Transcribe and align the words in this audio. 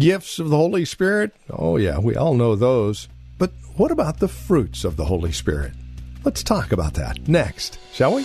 Gifts 0.00 0.38
of 0.38 0.48
the 0.48 0.56
Holy 0.56 0.86
Spirit? 0.86 1.34
Oh, 1.50 1.76
yeah, 1.76 1.98
we 1.98 2.16
all 2.16 2.32
know 2.32 2.56
those. 2.56 3.06
But 3.36 3.52
what 3.76 3.90
about 3.90 4.18
the 4.18 4.28
fruits 4.28 4.82
of 4.82 4.96
the 4.96 5.04
Holy 5.04 5.30
Spirit? 5.30 5.74
Let's 6.24 6.42
talk 6.42 6.72
about 6.72 6.94
that 6.94 7.28
next, 7.28 7.78
shall 7.92 8.14
we? 8.14 8.22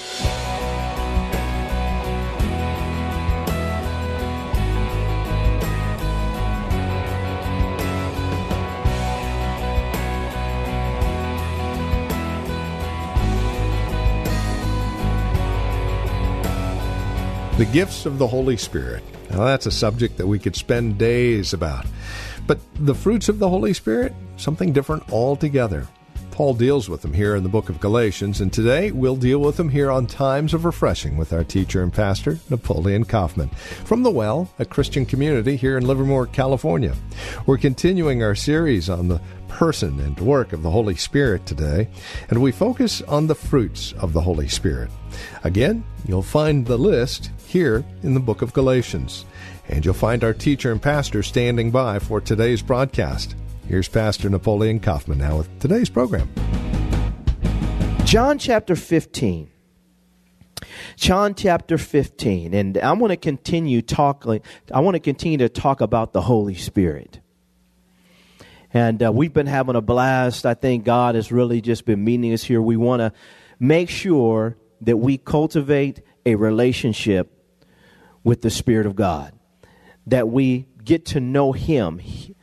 The 17.58 17.70
gifts 17.74 18.06
of 18.06 18.18
the 18.18 18.28
Holy 18.28 18.56
Spirit. 18.56 19.04
Now, 19.30 19.46
that's 19.46 19.66
a 19.66 19.72
subject 19.72 20.18
that 20.18 20.28
we 20.28 20.40
could 20.40 20.56
spend 20.56 20.98
days 20.98 21.54
about. 21.54 21.86
But 22.48 22.60
the 22.76 22.96
fruits 22.96 23.30
of 23.30 23.40
the 23.40 23.50
Holy 23.50 23.74
Spirit, 23.74 24.14
something 24.38 24.72
different 24.72 25.12
altogether. 25.12 25.88
Paul 26.36 26.54
deals 26.54 26.90
with 26.90 27.02
them 27.02 27.14
here 27.14 27.34
in 27.38 27.44
the 27.44 27.50
book 27.50 27.70
of 27.70 27.80
Galatians, 27.80 28.42
and 28.42 28.52
today 28.52 28.92
we'll 28.92 29.16
deal 29.16 29.40
with 29.40 29.56
them 29.56 29.70
here 29.70 29.90
on 29.90 30.06
Times 30.06 30.54
of 30.54 30.66
Refreshing 30.66 31.16
with 31.16 31.32
our 31.32 31.46
teacher 31.46 31.82
and 31.82 31.94
pastor, 31.94 32.40
Napoleon 32.50 33.06
Kaufman, 33.06 33.48
from 33.86 34.04
The 34.04 34.12
Well, 34.12 34.50
a 34.60 34.66
Christian 34.66 35.06
community 35.06 35.56
here 35.56 35.78
in 35.78 35.88
Livermore, 35.88 36.28
California. 36.28 36.94
We're 37.46 37.58
continuing 37.58 38.22
our 38.22 38.36
series 38.36 38.90
on 38.90 39.08
the 39.08 39.22
person 39.48 39.98
and 40.02 40.20
work 40.20 40.52
of 40.52 40.62
the 40.62 40.72
Holy 40.72 40.98
Spirit 40.98 41.46
today, 41.46 41.88
and 42.30 42.42
we 42.42 42.52
focus 42.52 43.02
on 43.04 43.28
the 43.28 43.34
fruits 43.34 43.94
of 43.94 44.12
the 44.12 44.20
Holy 44.20 44.50
Spirit. 44.50 44.92
Again, 45.46 45.86
you'll 46.06 46.22
find 46.22 46.66
the 46.66 46.78
list 46.78 47.32
here 47.48 47.86
in 48.04 48.14
the 48.14 48.20
book 48.20 48.42
of 48.42 48.52
Galatians, 48.52 49.24
and 49.70 49.86
you'll 49.86 49.94
find 49.94 50.22
our 50.22 50.34
teacher 50.34 50.74
and 50.74 50.82
pastor 50.82 51.24
standing 51.24 51.72
by 51.72 51.98
for 51.98 52.20
today's 52.20 52.62
broadcast. 52.62 53.38
Here's 53.68 53.88
Pastor 53.88 54.30
Napoleon 54.30 54.80
Kaufman 54.80 55.18
now 55.18 55.40
with 55.40 55.60
today's 55.60 55.90
program. 55.90 56.30
John 58.04 58.38
chapter 58.38 58.76
15. 58.76 59.50
John 60.98 61.34
chapter 61.34 61.80
15. 61.80 62.54
And 62.54 62.78
I 62.78 62.92
want 62.94 63.10
to 63.10 63.18
continue 63.18 63.82
talking 63.82 64.42
I 64.72 64.82
want 64.82 64.94
to 64.94 65.00
continue 65.00 65.40
to 65.40 65.50
talk 65.50 65.82
about 65.82 66.14
the 66.14 66.22
Holy 66.22 66.54
Spirit. 66.54 67.22
And 68.72 69.02
uh, 69.02 69.12
we've 69.12 69.34
been 69.34 69.48
having 69.48 69.76
a 69.76 69.82
blast. 69.82 70.46
I 70.46 70.54
think 70.54 70.84
God 70.84 71.16
has 71.16 71.32
really 71.32 71.60
just 71.60 71.86
been 71.86 72.04
meeting 72.04 72.34
us 72.34 72.44
here. 72.44 72.62
We 72.62 72.78
want 72.78 73.00
to 73.00 73.14
make 73.60 73.90
sure 73.90 74.58
that 74.82 74.98
we 74.98 75.18
cultivate 75.18 76.04
a 76.24 76.36
relationship 76.36 77.32
with 78.24 78.44
the 78.44 78.52
Spirit 78.52 78.86
of 78.86 78.96
God, 78.96 79.34
that 80.06 80.30
we 80.30 80.68
get 80.84 81.06
to 81.08 81.20
know 81.20 81.52
Him. 81.52 81.98
He 81.98 82.35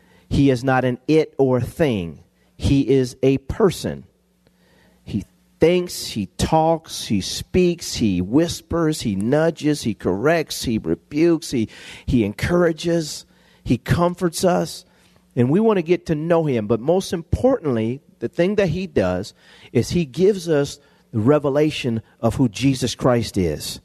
is 0.51 0.65
not 0.65 0.85
an 0.85 0.99
it 1.07 1.35
or 1.39 1.61
thing, 1.61 2.25
He 2.57 2.89
is 2.89 3.17
a 3.23 3.39
person. 3.39 4.05
He 5.05 5.25
thinks, 5.61 6.07
He 6.07 6.27
talks, 6.39 7.07
He 7.07 7.21
speaks, 7.21 7.95
He 7.95 8.21
whispers, 8.21 9.03
He 9.03 9.15
nudges, 9.15 9.83
He 9.83 9.95
corrects, 9.95 10.65
He 10.65 10.79
rebukes, 10.79 11.51
He, 11.51 11.69
he 12.07 12.25
encourages, 12.25 13.27
He 13.63 13.79
comforts 13.79 14.45
us. 14.45 14.85
And 15.37 15.51
we 15.51 15.61
want 15.61 15.79
to 15.79 15.83
get 15.83 16.07
to 16.07 16.15
know 16.15 16.47
Him. 16.47 16.67
But 16.67 16.81
most 16.81 17.13
importantly, 17.13 18.01
the 18.19 18.29
thing 18.29 18.57
that 18.57 18.71
He 18.71 18.87
does 18.87 19.35
is 19.73 19.91
He 19.91 20.05
gives 20.05 20.49
us 20.49 20.79
the 21.13 21.21
revelation 21.21 22.03
of 22.21 22.37
who 22.37 22.49
Jesus 22.49 22.95
Christ 22.95 23.37
is. 23.37 23.81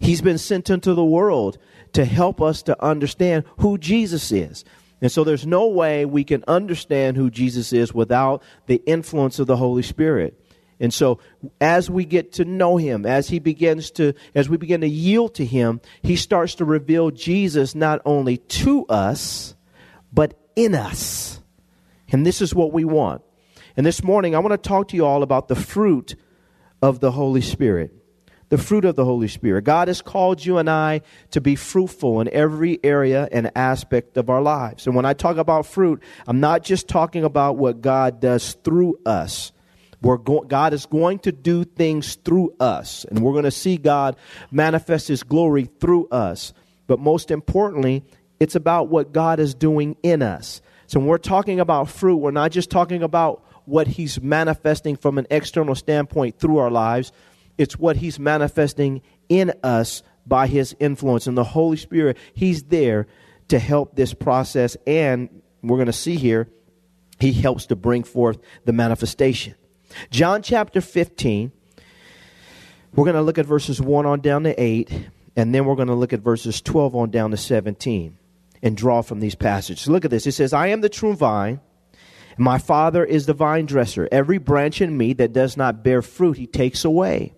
He's 0.00 0.20
been 0.20 0.38
sent 0.38 0.70
into 0.70 0.94
the 0.94 1.04
world 1.04 1.58
to 1.92 2.04
help 2.04 2.40
us 2.40 2.62
to 2.62 2.84
understand 2.84 3.44
who 3.58 3.78
Jesus 3.78 4.30
is. 4.30 4.64
And 5.00 5.12
so 5.12 5.24
there's 5.24 5.46
no 5.46 5.68
way 5.68 6.04
we 6.04 6.24
can 6.24 6.44
understand 6.48 7.16
who 7.16 7.30
Jesus 7.30 7.72
is 7.72 7.94
without 7.94 8.42
the 8.66 8.82
influence 8.86 9.38
of 9.38 9.46
the 9.46 9.56
Holy 9.56 9.82
Spirit. 9.82 10.40
And 10.80 10.94
so 10.94 11.18
as 11.60 11.90
we 11.90 12.04
get 12.04 12.32
to 12.34 12.44
know 12.44 12.76
him, 12.76 13.04
as 13.04 13.28
he 13.28 13.38
begins 13.38 13.90
to 13.92 14.14
as 14.34 14.48
we 14.48 14.56
begin 14.56 14.80
to 14.82 14.88
yield 14.88 15.34
to 15.36 15.44
him, 15.44 15.80
he 16.02 16.16
starts 16.16 16.56
to 16.56 16.64
reveal 16.64 17.10
Jesus 17.10 17.74
not 17.74 18.00
only 18.04 18.38
to 18.38 18.86
us, 18.86 19.54
but 20.12 20.38
in 20.54 20.74
us. 20.74 21.40
And 22.10 22.24
this 22.24 22.40
is 22.40 22.54
what 22.54 22.72
we 22.72 22.84
want. 22.84 23.22
And 23.76 23.84
this 23.84 24.02
morning 24.02 24.34
I 24.34 24.38
want 24.38 24.52
to 24.52 24.68
talk 24.68 24.88
to 24.88 24.96
you 24.96 25.04
all 25.04 25.22
about 25.22 25.48
the 25.48 25.56
fruit 25.56 26.14
of 26.80 27.00
the 27.00 27.10
Holy 27.10 27.40
Spirit 27.40 27.92
the 28.48 28.58
fruit 28.58 28.84
of 28.84 28.96
the 28.96 29.04
Holy 29.04 29.28
Spirit. 29.28 29.64
God 29.64 29.88
has 29.88 30.00
called 30.00 30.44
you 30.44 30.58
and 30.58 30.70
I 30.70 31.02
to 31.32 31.40
be 31.40 31.54
fruitful 31.54 32.20
in 32.20 32.28
every 32.32 32.80
area 32.82 33.28
and 33.30 33.50
aspect 33.54 34.16
of 34.16 34.30
our 34.30 34.40
lives. 34.40 34.86
And 34.86 34.96
when 34.96 35.04
I 35.04 35.12
talk 35.12 35.36
about 35.36 35.66
fruit, 35.66 36.02
I'm 36.26 36.40
not 36.40 36.62
just 36.62 36.88
talking 36.88 37.24
about 37.24 37.56
what 37.56 37.80
God 37.80 38.20
does 38.20 38.54
through 38.64 38.98
us. 39.04 39.52
Go- 40.02 40.44
God 40.46 40.72
is 40.72 40.86
going 40.86 41.18
to 41.20 41.32
do 41.32 41.64
things 41.64 42.14
through 42.14 42.54
us, 42.60 43.04
and 43.04 43.20
we're 43.20 43.32
going 43.32 43.44
to 43.44 43.50
see 43.50 43.76
God 43.76 44.16
manifest 44.50 45.08
His 45.08 45.22
glory 45.22 45.68
through 45.80 46.08
us. 46.08 46.52
But 46.86 47.00
most 47.00 47.30
importantly, 47.30 48.04
it's 48.40 48.54
about 48.54 48.88
what 48.88 49.12
God 49.12 49.40
is 49.40 49.54
doing 49.54 49.96
in 50.02 50.22
us. 50.22 50.62
So 50.86 51.00
when 51.00 51.08
we're 51.08 51.18
talking 51.18 51.60
about 51.60 51.88
fruit, 51.88 52.16
we're 52.16 52.30
not 52.30 52.52
just 52.52 52.70
talking 52.70 53.02
about 53.02 53.44
what 53.66 53.86
He's 53.86 54.22
manifesting 54.22 54.96
from 54.96 55.18
an 55.18 55.26
external 55.30 55.74
standpoint 55.74 56.38
through 56.38 56.58
our 56.58 56.70
lives, 56.70 57.12
it's 57.58 57.78
what 57.78 57.96
He's 57.96 58.18
manifesting 58.18 59.02
in 59.28 59.52
us 59.62 60.02
by 60.26 60.46
His 60.46 60.74
influence. 60.78 61.26
And 61.26 61.36
the 61.36 61.44
Holy 61.44 61.76
Spirit, 61.76 62.16
He's 62.32 62.64
there 62.64 63.06
to 63.48 63.58
help 63.58 63.96
this 63.96 64.14
process. 64.14 64.76
And 64.86 65.42
we're 65.62 65.76
going 65.76 65.86
to 65.86 65.92
see 65.92 66.16
here, 66.16 66.48
He 67.18 67.32
helps 67.32 67.66
to 67.66 67.76
bring 67.76 68.04
forth 68.04 68.38
the 68.64 68.72
manifestation. 68.72 69.54
John 70.10 70.42
chapter 70.42 70.80
15, 70.80 71.52
we're 72.94 73.04
going 73.04 73.16
to 73.16 73.22
look 73.22 73.38
at 73.38 73.46
verses 73.46 73.80
1 73.80 74.06
on 74.06 74.20
down 74.20 74.44
to 74.44 74.60
8, 74.60 75.08
and 75.36 75.54
then 75.54 75.64
we're 75.64 75.76
going 75.76 75.88
to 75.88 75.94
look 75.94 76.12
at 76.12 76.20
verses 76.20 76.60
12 76.60 76.94
on 76.94 77.10
down 77.10 77.30
to 77.30 77.36
17 77.36 78.16
and 78.62 78.76
draw 78.76 79.02
from 79.02 79.20
these 79.20 79.34
passages. 79.34 79.88
Look 79.88 80.04
at 80.04 80.10
this. 80.10 80.26
It 80.26 80.32
says, 80.32 80.52
I 80.52 80.68
am 80.68 80.80
the 80.80 80.88
true 80.88 81.14
vine. 81.14 81.60
My 82.36 82.58
Father 82.58 83.04
is 83.04 83.26
the 83.26 83.34
vine 83.34 83.66
dresser. 83.66 84.08
Every 84.12 84.38
branch 84.38 84.80
in 84.80 84.96
me 84.96 85.12
that 85.14 85.32
does 85.32 85.56
not 85.56 85.82
bear 85.82 86.02
fruit, 86.02 86.36
he 86.36 86.46
takes 86.46 86.84
away. 86.84 87.34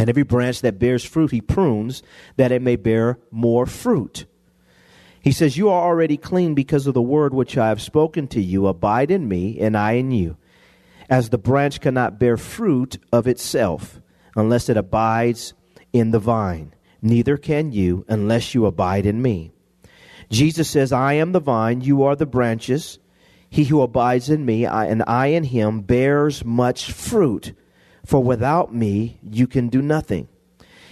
And 0.00 0.08
every 0.08 0.22
branch 0.22 0.62
that 0.62 0.78
bears 0.78 1.04
fruit, 1.04 1.30
he 1.30 1.42
prunes, 1.42 2.02
that 2.36 2.52
it 2.52 2.62
may 2.62 2.76
bear 2.76 3.18
more 3.30 3.66
fruit. 3.66 4.24
He 5.20 5.30
says, 5.30 5.58
You 5.58 5.68
are 5.68 5.86
already 5.86 6.16
clean 6.16 6.54
because 6.54 6.86
of 6.86 6.94
the 6.94 7.02
word 7.02 7.34
which 7.34 7.58
I 7.58 7.68
have 7.68 7.82
spoken 7.82 8.26
to 8.28 8.40
you. 8.40 8.66
Abide 8.66 9.10
in 9.10 9.28
me, 9.28 9.60
and 9.60 9.76
I 9.76 9.92
in 9.92 10.10
you. 10.10 10.38
As 11.10 11.28
the 11.28 11.36
branch 11.36 11.82
cannot 11.82 12.18
bear 12.18 12.38
fruit 12.38 12.96
of 13.12 13.26
itself 13.26 14.00
unless 14.34 14.70
it 14.70 14.78
abides 14.78 15.52
in 15.92 16.12
the 16.12 16.18
vine, 16.18 16.72
neither 17.02 17.36
can 17.36 17.70
you 17.70 18.06
unless 18.08 18.54
you 18.54 18.64
abide 18.64 19.04
in 19.04 19.20
me. 19.20 19.52
Jesus 20.30 20.70
says, 20.70 20.92
I 20.92 21.12
am 21.12 21.32
the 21.32 21.40
vine, 21.40 21.82
you 21.82 22.04
are 22.04 22.16
the 22.16 22.24
branches. 22.24 22.98
He 23.50 23.64
who 23.64 23.82
abides 23.82 24.30
in 24.30 24.46
me, 24.46 24.64
and 24.64 25.04
I 25.06 25.26
in 25.26 25.44
him, 25.44 25.82
bears 25.82 26.42
much 26.42 26.90
fruit. 26.90 27.52
For 28.10 28.20
without 28.20 28.74
me, 28.74 29.20
you 29.22 29.46
can 29.46 29.68
do 29.68 29.80
nothing. 29.80 30.26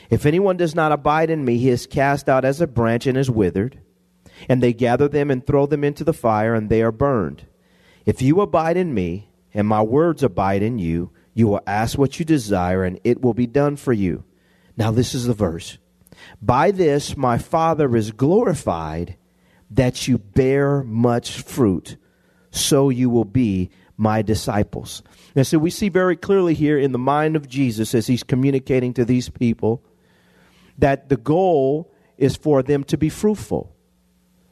If 0.09 0.25
anyone 0.25 0.57
does 0.57 0.77
not 0.77 0.93
abide 0.93 1.31
in 1.31 1.45
me, 1.45 1.59
he 1.59 1.69
is 1.69 1.85
cast 1.85 2.29
out 2.29 2.45
as 2.45 2.61
a 2.61 2.67
branch 2.69 3.09
and 3.09 3.19
is 3.19 3.29
withered. 3.29 3.81
And 4.49 4.63
they 4.63 4.73
gather 4.73 5.09
them 5.09 5.29
and 5.29 5.45
throw 5.45 5.67
them 5.67 5.83
into 5.83 6.05
the 6.05 6.13
fire, 6.13 6.55
and 6.55 6.71
they 6.71 6.81
are 6.81 6.93
burned. 6.93 7.45
If 8.07 8.23
you 8.23 8.41
abide 8.41 8.77
in 8.77 8.95
me, 8.95 9.33
and 9.53 9.67
my 9.67 9.83
words 9.83 10.23
abide 10.23 10.63
in 10.63 10.79
you, 10.79 11.11
you 11.35 11.49
will 11.49 11.61
ask 11.67 11.99
what 11.99 12.21
you 12.21 12.25
desire, 12.25 12.85
and 12.85 13.01
it 13.03 13.21
will 13.21 13.35
be 13.35 13.49
done 13.49 13.75
for 13.75 13.93
you. 13.93 14.23
Now, 14.77 14.93
this 14.93 15.13
is 15.13 15.27
the 15.27 15.35
verse. 15.35 15.77
By 16.41 16.71
this 16.71 17.17
my 17.17 17.37
Father 17.37 17.97
is 17.97 18.13
glorified, 18.13 19.17
that 19.73 20.07
you 20.07 20.19
bear 20.19 20.85
much 20.85 21.43
fruit, 21.43 21.97
so 22.53 22.91
you 22.91 23.11
will 23.11 23.25
be 23.25 23.71
my 23.97 24.23
disciples. 24.23 25.03
And 25.39 25.47
so 25.47 25.57
we 25.57 25.71
see 25.71 25.89
very 25.89 26.17
clearly 26.17 26.53
here 26.53 26.77
in 26.77 26.91
the 26.91 26.99
mind 26.99 27.37
of 27.37 27.49
Jesus 27.49 27.95
as 27.95 28.09
he's 28.09 28.25
communicating 28.25 28.93
to 28.95 29.05
these 29.05 29.29
people 29.29 29.85
that 30.79 31.11
the 31.11 31.17
goal 31.17 31.95
is 32.17 32.35
for 32.35 32.61
them 32.61 32.83
to 32.83 32.99
be 32.99 33.09
fruitful. 33.09 33.73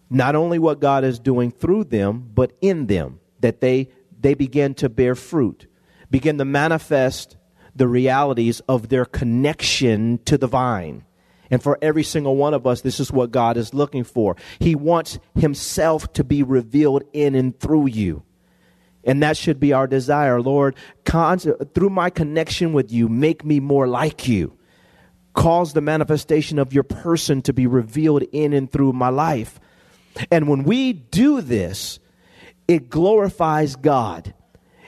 not 0.09 0.37
only 0.37 0.61
what 0.61 0.79
God 0.79 1.03
is 1.03 1.19
doing 1.19 1.51
through 1.51 1.83
them, 1.83 2.31
but 2.33 2.53
in 2.61 2.87
them, 2.87 3.19
that 3.41 3.61
they, 3.61 3.89
they 4.21 4.35
begin 4.35 4.75
to 4.75 4.89
bear 4.89 5.17
fruit, 5.17 5.67
begin 6.09 6.39
to 6.39 6.45
manifest 6.45 7.37
the 7.75 7.89
realities 7.89 8.61
of 8.69 8.89
their 8.89 9.05
connection 9.05 10.19
to 10.25 10.39
the 10.39 10.47
vine. 10.47 11.05
And 11.51 11.61
for 11.61 11.79
every 11.83 12.05
single 12.05 12.37
one 12.37 12.55
of 12.55 12.65
us, 12.65 12.83
this 12.83 13.01
is 13.01 13.11
what 13.11 13.33
God 13.33 13.57
is 13.57 13.75
looking 13.75 14.05
for. 14.05 14.37
He 14.61 14.77
wants 14.77 15.19
Himself 15.35 16.13
to 16.13 16.23
be 16.23 16.45
revealed 16.45 17.03
in 17.13 17.35
and 17.35 17.59
through 17.59 17.87
you. 17.87 18.23
And 19.07 19.23
that 19.23 19.37
should 19.37 19.61
be 19.61 19.73
our 19.73 19.87
desire. 19.87 20.41
Lord, 20.43 20.75
through 21.05 21.91
my 21.91 22.11
connection 22.11 22.73
with 22.73 22.91
you, 22.91 23.09
make 23.09 23.45
me 23.45 23.61
more 23.61 23.87
like 23.87 24.27
you. 24.29 24.59
Cause 25.33 25.73
the 25.73 25.81
manifestation 25.81 26.59
of 26.59 26.73
your 26.73 26.83
person 26.83 27.41
to 27.43 27.53
be 27.53 27.67
revealed 27.67 28.25
in 28.33 28.53
and 28.53 28.71
through 28.71 28.93
my 28.93 29.11
life. 29.11 29.61
And 30.31 30.49
when 30.49 30.65
we 30.65 30.93
do 30.93 31.41
this, 31.41 32.01
it 32.67 32.91
glorifies 32.91 33.77
God. 33.77 34.35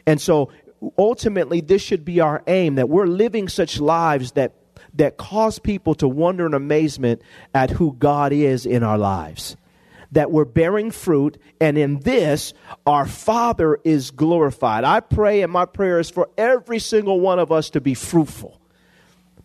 And 0.07 0.21
so 0.21 0.51
ultimately, 0.97 1.61
this 1.61 1.83
should 1.83 2.05
be 2.05 2.21
our 2.21 2.43
aim 2.47 2.77
that 2.77 2.89
we're 2.89 3.07
living 3.07 3.49
such 3.49 3.79
lives 3.79 4.33
that, 4.33 4.55
that 4.95 5.17
cause 5.17 5.59
people 5.59 5.95
to 5.97 6.09
wonder 6.09 6.47
in 6.47 6.55
amazement 6.55 7.23
at 7.55 7.71
who 7.71 7.93
God 7.93 8.33
is 8.33 8.67
in 8.67 8.83
our 8.83 8.99
lives. 8.99 9.57
That 10.13 10.31
we're 10.31 10.47
bearing 10.47 10.91
fruit, 10.91 11.37
and 11.61 11.77
in 11.77 12.01
this, 12.01 12.55
our 12.87 13.07
Father 13.07 13.79
is 13.85 14.11
glorified. 14.11 14.85
I 14.85 15.01
pray, 15.01 15.43
and 15.43 15.53
my 15.53 15.67
prayer 15.67 15.99
is 15.99 16.09
for 16.09 16.31
every 16.39 16.79
single 16.79 17.21
one 17.21 17.39
of 17.39 17.53
us 17.53 17.71
to 17.71 17.81
be 17.81 17.93
fruitful 17.93 18.59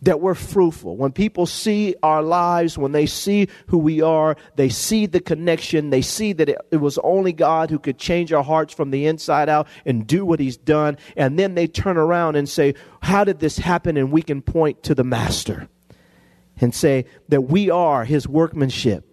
that 0.04 0.20
we're 0.20 0.34
fruitful. 0.34 0.96
When 0.96 1.12
people 1.12 1.46
see 1.46 1.94
our 2.02 2.22
lives, 2.22 2.78
when 2.78 2.92
they 2.92 3.06
see 3.06 3.48
who 3.68 3.78
we 3.78 4.02
are, 4.02 4.36
they 4.56 4.68
see 4.68 5.06
the 5.06 5.20
connection, 5.20 5.90
they 5.90 6.02
see 6.02 6.32
that 6.34 6.48
it, 6.48 6.58
it, 6.70 6.76
was 6.76 6.98
only 6.98 7.32
God 7.32 7.70
who 7.70 7.78
could 7.78 7.98
change 7.98 8.32
our 8.32 8.44
hearts 8.44 8.74
from 8.74 8.90
the 8.90 9.06
inside 9.06 9.48
out 9.48 9.66
and 9.84 10.06
do 10.06 10.24
what 10.24 10.40
He's 10.40 10.56
done. 10.56 10.98
And 11.16 11.38
then 11.38 11.54
they 11.54 11.66
turn 11.66 11.96
around 11.96 12.36
and 12.36 12.48
say, 12.48 12.74
How 13.00 13.24
did 13.24 13.40
this 13.40 13.58
happen? 13.58 13.96
And 13.96 14.12
we 14.12 14.22
can 14.22 14.42
point 14.42 14.82
to 14.84 14.94
the 14.94 15.04
Master 15.04 15.68
and 16.60 16.74
say 16.74 17.06
that 17.28 17.42
we 17.42 17.70
are 17.70 18.04
His 18.04 18.28
workmanship. 18.28 19.10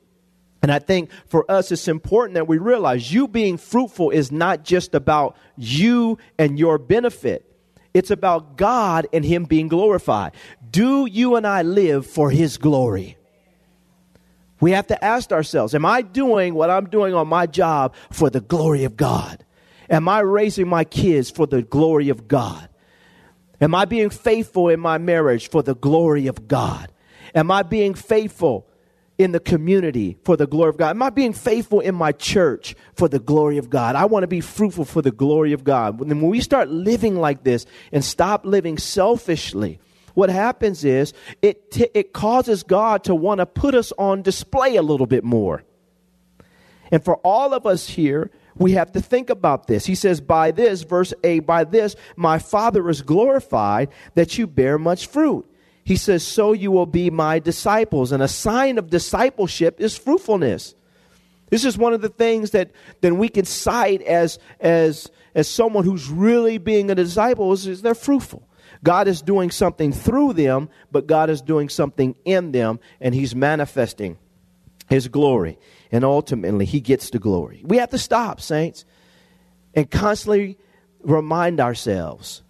And 0.62 0.72
I 0.72 0.80
think 0.80 1.10
for 1.26 1.50
us, 1.50 1.72
it's 1.72 1.88
important 1.88 2.36
that 2.36 2.48
we 2.48 2.58
realize 2.58 3.12
you 3.12 3.28
being 3.28 3.58
fruitful 3.58 4.12
is 4.12 4.32
not 4.32 4.64
just 4.64 4.94
about 4.94 5.36
you 5.58 6.20
and 6.38 6.60
your 6.60 6.78
benefit. 6.78 7.48
It's 7.94 8.12
about 8.12 8.58
God 8.58 9.08
and 9.12 9.26
Him 9.26 9.46
being 9.46 9.68
glorified. 9.68 10.34
Do 10.70 11.08
you 11.08 11.36
and 11.36 11.48
I 11.48 11.64
live 11.64 12.06
for 12.06 12.30
His 12.30 12.58
glory? 12.58 13.18
We 14.60 14.72
have 14.72 14.88
to 14.88 15.04
ask 15.04 15.32
ourselves 15.32 15.74
Am 15.74 15.86
I 15.86 16.04
doing 16.04 16.54
what 16.54 16.70
I'm 16.70 16.88
doing 16.88 17.14
on 17.14 17.28
my 17.28 17.48
job 17.48 17.96
for 18.12 18.30
the 18.30 18.40
glory 18.42 18.84
of 18.84 18.96
God? 18.96 19.44
Am 19.90 20.08
I 20.08 20.20
raising 20.20 20.70
my 20.70 20.84
kids 20.84 21.30
for 21.30 21.48
the 21.48 21.64
glory 21.64 22.10
of 22.10 22.28
God? 22.28 22.70
Am 23.60 23.76
I 23.76 23.86
being 23.86 24.10
faithful 24.10 24.70
in 24.70 24.80
my 24.80 24.98
marriage 24.98 25.50
for 25.50 25.64
the 25.64 25.76
glory 25.76 26.28
of 26.28 26.48
God? 26.48 26.92
Am 27.36 27.52
I 27.52 27.64
being 27.64 27.94
faithful 27.94 28.68
in 29.24 29.32
the 29.32 29.40
community 29.40 30.18
for 30.24 30.38
the 30.38 30.48
glory 30.48 30.70
of 30.70 30.78
God? 30.78 30.92
Am 30.92 31.04
I 31.04 31.10
being 31.10 31.34
faithful 31.34 31.80
in 31.80 31.96
my 31.96 32.12
church 32.12 32.76
for 32.96 33.08
the 33.08 33.20
glory 33.20 33.58
of 33.58 33.70
God? 33.70 33.96
I 33.96 34.06
want 34.06 34.24
to 34.24 34.28
be 34.28 34.42
fruitful 34.42 34.86
for 34.86 35.02
the 35.02 35.12
glory 35.12 35.54
of 35.54 35.64
God. 35.64 36.00
When 36.00 36.22
we 36.22 36.42
start 36.42 36.70
living 36.70 37.16
like 37.16 37.44
this 37.44 37.66
and 37.92 38.04
stop 38.04 38.46
living 38.46 38.78
selfishly, 38.78 39.80
what 40.14 40.30
happens 40.30 40.84
is 40.84 41.14
it, 41.42 41.72
t- 41.72 41.90
it 41.94 42.14
causes 42.14 42.64
God 42.64 43.04
to 43.06 43.16
want 43.16 43.40
to 43.40 43.46
put 43.46 43.76
us 43.76 43.94
on 43.98 44.22
display 44.22 44.76
a 44.76 44.82
little 44.82 45.08
bit 45.08 45.24
more. 45.24 45.64
And 46.92 47.04
for 47.04 47.18
all 47.18 47.54
of 47.54 47.66
us 47.66 47.88
here, 47.88 48.32
we 48.56 48.74
have 48.74 48.92
to 48.94 49.02
think 49.02 49.30
about 49.30 49.68
this. 49.68 49.86
He 49.86 49.96
says, 49.96 50.22
By 50.22 50.52
this, 50.52 50.84
verse 50.84 51.14
8, 51.24 51.40
by 51.42 51.64
this, 51.64 51.96
my 52.16 52.38
Father 52.38 52.90
is 52.90 53.02
glorified 53.02 53.90
that 54.16 54.38
you 54.38 54.46
bear 54.48 54.78
much 54.78 55.08
fruit. 55.08 55.51
He 55.84 55.96
says, 55.96 56.26
So 56.26 56.54
you 56.54 56.72
will 56.72 56.86
be 56.86 57.10
my 57.10 57.40
disciples. 57.40 58.12
And 58.12 58.22
a 58.22 58.28
sign 58.28 58.78
of 58.78 58.90
discipleship 58.90 59.80
is 59.80 59.98
fruitfulness. 59.98 60.76
This 61.50 61.66
is 61.66 61.78
one 61.78 61.94
of 61.94 62.02
the 62.02 62.10
things 62.10 62.52
that 62.52 62.72
then 63.02 63.18
we 63.18 63.28
can 63.28 63.46
cite 63.46 64.02
as, 64.04 64.40
as, 64.60 65.12
as 65.36 65.48
someone 65.48 65.84
who's 65.84 66.10
really 66.10 66.58
being 66.58 66.90
a 66.90 66.96
disciple 66.96 67.52
is, 67.52 67.68
is 67.68 67.82
they're 67.82 67.94
fruitful. 67.94 68.48
God 68.84 69.08
is 69.08 69.22
doing 69.22 69.52
something 69.52 69.92
through 69.92 70.34
them, 70.34 70.70
but 70.92 71.08
God 71.08 71.30
is 71.30 71.42
doing 71.42 71.70
something 71.70 72.16
in 72.26 72.52
them, 72.52 72.80
and 73.00 73.14
He's 73.14 73.36
manifesting 73.36 74.18
His 74.90 75.08
glory. 75.08 75.60
And 75.92 76.04
ultimately, 76.04 76.66
He 76.66 76.80
gets 76.80 77.10
the 77.10 77.20
glory. 77.20 77.62
We 77.64 77.78
have 77.78 77.90
to 77.92 78.00
stop, 78.00 78.42
saints, 78.42 78.86
and 79.76 79.92
constantly 79.92 80.58
remind 81.02 81.60
ourselves 81.60 82.44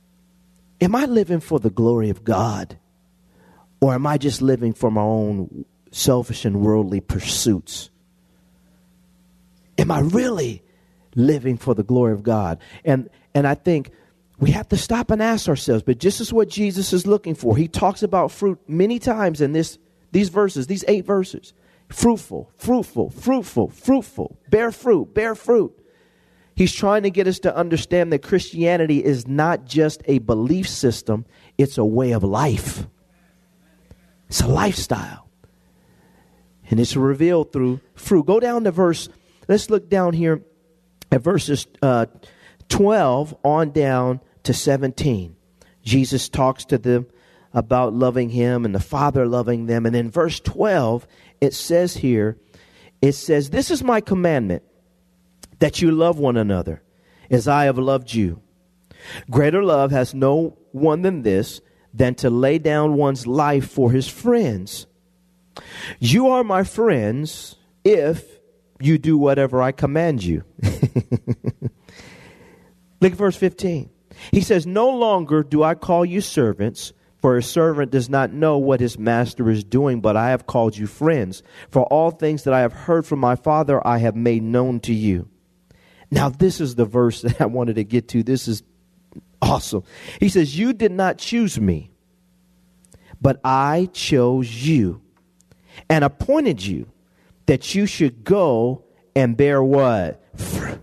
Am 0.79 0.95
I 0.95 1.05
living 1.05 1.41
for 1.41 1.59
the 1.59 1.69
glory 1.69 2.09
of 2.09 2.23
God? 2.23 2.77
Or 3.81 3.95
am 3.95 4.05
I 4.05 4.17
just 4.19 4.41
living 4.41 4.73
for 4.73 4.91
my 4.91 5.01
own 5.01 5.65
selfish 5.91 6.45
and 6.45 6.61
worldly 6.61 7.01
pursuits? 7.01 7.89
Am 9.77 9.89
I 9.89 9.99
really 9.99 10.63
living 11.15 11.57
for 11.57 11.73
the 11.73 11.83
glory 11.83 12.13
of 12.13 12.21
God? 12.21 12.59
And 12.85 13.09
and 13.33 13.47
I 13.47 13.55
think 13.55 13.91
we 14.39 14.51
have 14.51 14.69
to 14.69 14.77
stop 14.77 15.11
and 15.11 15.21
ask 15.21 15.49
ourselves, 15.49 15.83
but 15.83 15.99
this 15.99 16.21
is 16.21 16.31
what 16.31 16.49
Jesus 16.49 16.93
is 16.93 17.07
looking 17.07 17.35
for. 17.35 17.57
He 17.57 17.67
talks 17.67 18.03
about 18.03 18.31
fruit 18.31 18.59
many 18.67 18.99
times 18.99 19.41
in 19.41 19.53
this 19.53 19.79
these 20.11 20.29
verses, 20.29 20.67
these 20.67 20.85
eight 20.87 21.05
verses. 21.05 21.53
Fruitful, 21.89 22.51
fruitful, 22.57 23.09
fruitful, 23.09 23.69
fruitful, 23.69 24.37
bear 24.49 24.71
fruit, 24.71 25.13
bear 25.13 25.35
fruit. 25.35 25.77
He's 26.55 26.71
trying 26.71 27.03
to 27.03 27.09
get 27.09 27.27
us 27.27 27.39
to 27.39 27.55
understand 27.55 28.13
that 28.13 28.21
Christianity 28.21 29.03
is 29.03 29.27
not 29.27 29.65
just 29.65 30.01
a 30.05 30.19
belief 30.19 30.69
system, 30.69 31.25
it's 31.57 31.77
a 31.77 31.85
way 31.85 32.11
of 32.11 32.23
life. 32.23 32.87
It's 34.31 34.39
a 34.39 34.47
lifestyle. 34.47 35.27
And 36.69 36.79
it's 36.79 36.95
revealed 36.95 37.51
through 37.51 37.81
fruit. 37.95 38.25
Go 38.25 38.39
down 38.39 38.63
to 38.63 38.71
verse, 38.71 39.09
let's 39.49 39.69
look 39.69 39.89
down 39.89 40.13
here 40.13 40.41
at 41.11 41.21
verses 41.21 41.67
uh, 41.81 42.05
12 42.69 43.35
on 43.43 43.71
down 43.71 44.21
to 44.43 44.53
17. 44.53 45.35
Jesus 45.83 46.29
talks 46.29 46.63
to 46.63 46.77
them 46.77 47.07
about 47.53 47.93
loving 47.93 48.29
him 48.29 48.63
and 48.63 48.73
the 48.73 48.79
Father 48.79 49.25
loving 49.25 49.65
them. 49.65 49.85
And 49.85 49.93
then 49.93 50.09
verse 50.09 50.39
12, 50.39 51.05
it 51.41 51.53
says 51.53 51.97
here, 51.97 52.37
it 53.01 53.11
says, 53.11 53.49
This 53.49 53.69
is 53.69 53.83
my 53.83 53.99
commandment, 53.99 54.63
that 55.59 55.81
you 55.81 55.91
love 55.91 56.19
one 56.19 56.37
another 56.37 56.81
as 57.29 57.49
I 57.49 57.65
have 57.65 57.77
loved 57.77 58.13
you. 58.13 58.41
Greater 59.29 59.61
love 59.61 59.91
has 59.91 60.13
no 60.13 60.57
one 60.71 61.01
than 61.01 61.23
this 61.23 61.59
than 61.93 62.15
to 62.15 62.29
lay 62.29 62.57
down 62.57 62.95
one's 62.95 63.27
life 63.27 63.69
for 63.69 63.91
his 63.91 64.07
friends. 64.07 64.87
You 65.99 66.29
are 66.29 66.43
my 66.43 66.63
friends 66.63 67.55
if 67.83 68.25
you 68.79 68.97
do 68.97 69.17
whatever 69.17 69.61
I 69.61 69.71
command 69.71 70.23
you. 70.23 70.43
Look 73.01 73.11
at 73.11 73.17
verse 73.17 73.35
15. 73.35 73.89
He 74.31 74.41
says, 74.41 74.65
No 74.65 74.89
longer 74.89 75.43
do 75.43 75.63
I 75.63 75.75
call 75.75 76.05
you 76.05 76.21
servants, 76.21 76.93
for 77.21 77.37
a 77.37 77.43
servant 77.43 77.91
does 77.91 78.09
not 78.09 78.33
know 78.33 78.57
what 78.57 78.79
his 78.79 78.97
master 78.97 79.49
is 79.49 79.63
doing, 79.63 80.01
but 80.01 80.17
I 80.17 80.29
have 80.29 80.47
called 80.47 80.77
you 80.77 80.87
friends. 80.87 81.43
For 81.69 81.83
all 81.83 82.11
things 82.11 82.43
that 82.43 82.53
I 82.53 82.61
have 82.61 82.73
heard 82.73 83.05
from 83.05 83.19
my 83.19 83.35
Father, 83.35 83.85
I 83.85 83.99
have 83.99 84.15
made 84.15 84.43
known 84.43 84.79
to 84.81 84.93
you. 84.93 85.27
Now, 86.09 86.29
this 86.29 86.59
is 86.59 86.75
the 86.75 86.85
verse 86.85 87.21
that 87.23 87.41
I 87.41 87.45
wanted 87.45 87.75
to 87.75 87.83
get 87.83 88.07
to. 88.09 88.23
This 88.23 88.47
is 88.47 88.63
awesome. 89.41 89.83
He 90.19 90.29
says, 90.29 90.57
You 90.57 90.73
did 90.73 90.91
not 90.91 91.17
choose 91.17 91.59
me, 91.59 91.91
but 93.21 93.39
I 93.43 93.89
chose 93.93 94.67
you 94.67 95.01
and 95.89 96.03
appointed 96.03 96.63
you 96.63 96.91
that 97.45 97.73
you 97.75 97.85
should 97.85 98.23
go 98.23 98.83
and 99.15 99.35
bear 99.35 99.63
what? 99.63 100.23
Fruit. 100.37 100.81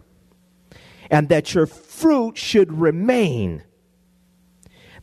And 1.11 1.29
that 1.31 1.55
your 1.55 1.67
fruit 1.67 2.37
should 2.37 2.73
remain. 2.73 3.63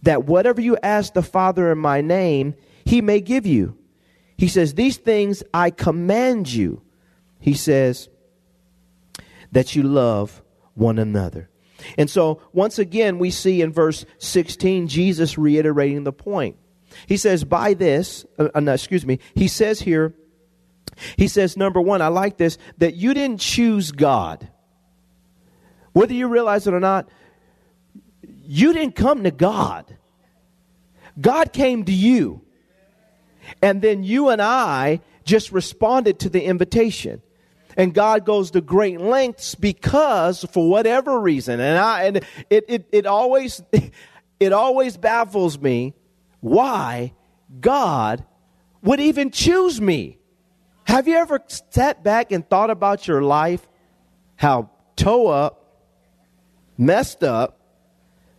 That 0.04 0.26
whatever 0.26 0.62
you 0.62 0.78
ask 0.84 1.14
the 1.14 1.24
Father 1.24 1.72
in 1.72 1.80
my 1.80 2.02
name, 2.02 2.54
he 2.86 3.02
may 3.02 3.22
give 3.22 3.46
you. 3.46 3.78
He 4.38 4.48
says, 4.48 4.76
These 4.76 4.98
things 4.98 5.44
I 5.54 5.72
command 5.72 6.52
you. 6.52 6.82
He 7.40 7.54
says, 7.54 8.10
that 9.56 9.74
you 9.74 9.84
love 9.84 10.44
one 10.74 11.00
another. 11.00 11.50
And 11.98 12.10
so, 12.10 12.42
once 12.54 12.80
again, 12.80 13.20
we 13.20 13.32
see 13.32 13.62
in 13.62 13.72
verse 13.72 14.06
16 14.20 14.88
Jesus 14.88 15.38
reiterating 15.38 16.04
the 16.04 16.14
point. 16.14 16.58
He 17.08 17.18
says, 17.18 17.44
By 17.44 17.74
this, 17.74 18.26
uh, 18.40 18.50
uh, 18.54 18.60
no, 18.60 18.74
excuse 18.74 19.06
me, 19.06 19.20
he 19.34 19.48
says 19.48 19.82
here, 19.82 20.14
he 21.18 21.28
says, 21.28 21.58
number 21.58 21.82
one, 21.82 22.02
I 22.02 22.08
like 22.08 22.38
this, 22.38 22.58
that 22.78 22.96
you 22.96 23.14
didn't 23.14 23.42
choose 23.42 23.92
God. 23.92 24.48
Whether 25.94 26.14
you 26.14 26.28
realize 26.28 26.68
it 26.68 26.74
or 26.74 26.80
not, 26.80 27.10
you 28.46 28.74
didn't 28.74 28.96
come 28.96 29.24
to 29.24 29.32
God. 29.32 29.98
God 31.20 31.54
came 31.54 31.86
to 31.86 31.92
you. 31.92 32.42
And 33.62 33.82
then 33.82 34.04
you 34.04 34.30
and 34.30 34.42
I 34.42 35.02
just 35.24 35.52
responded 35.52 36.20
to 36.20 36.30
the 36.30 36.44
invitation. 36.44 37.22
And 37.78 37.94
God 37.94 38.26
goes 38.26 38.52
to 38.52 38.62
great 38.62 39.02
lengths 39.02 39.56
because, 39.56 40.46
for 40.52 40.70
whatever 40.70 41.20
reason, 41.20 41.60
and 41.60 41.78
I 41.78 42.04
and 42.04 42.18
it 42.50 42.66
it, 42.68 42.88
it 42.92 43.06
always 43.06 43.62
it 44.40 44.54
always 44.54 44.98
baffles 44.98 45.60
me 45.60 45.94
why 46.40 47.14
God 47.60 48.24
would 48.82 49.00
even 49.00 49.32
choose 49.32 49.82
me. 49.82 50.20
Have 50.86 51.08
you 51.08 51.16
ever 51.16 51.42
sat 51.72 52.04
back 52.04 52.32
and 52.32 52.48
thought 52.48 52.70
about 52.70 53.08
your 53.08 53.22
life? 53.22 53.68
How 54.36 54.70
toe 54.96 55.28
up, 55.28 55.84
messed 56.78 57.24
up, 57.24 57.60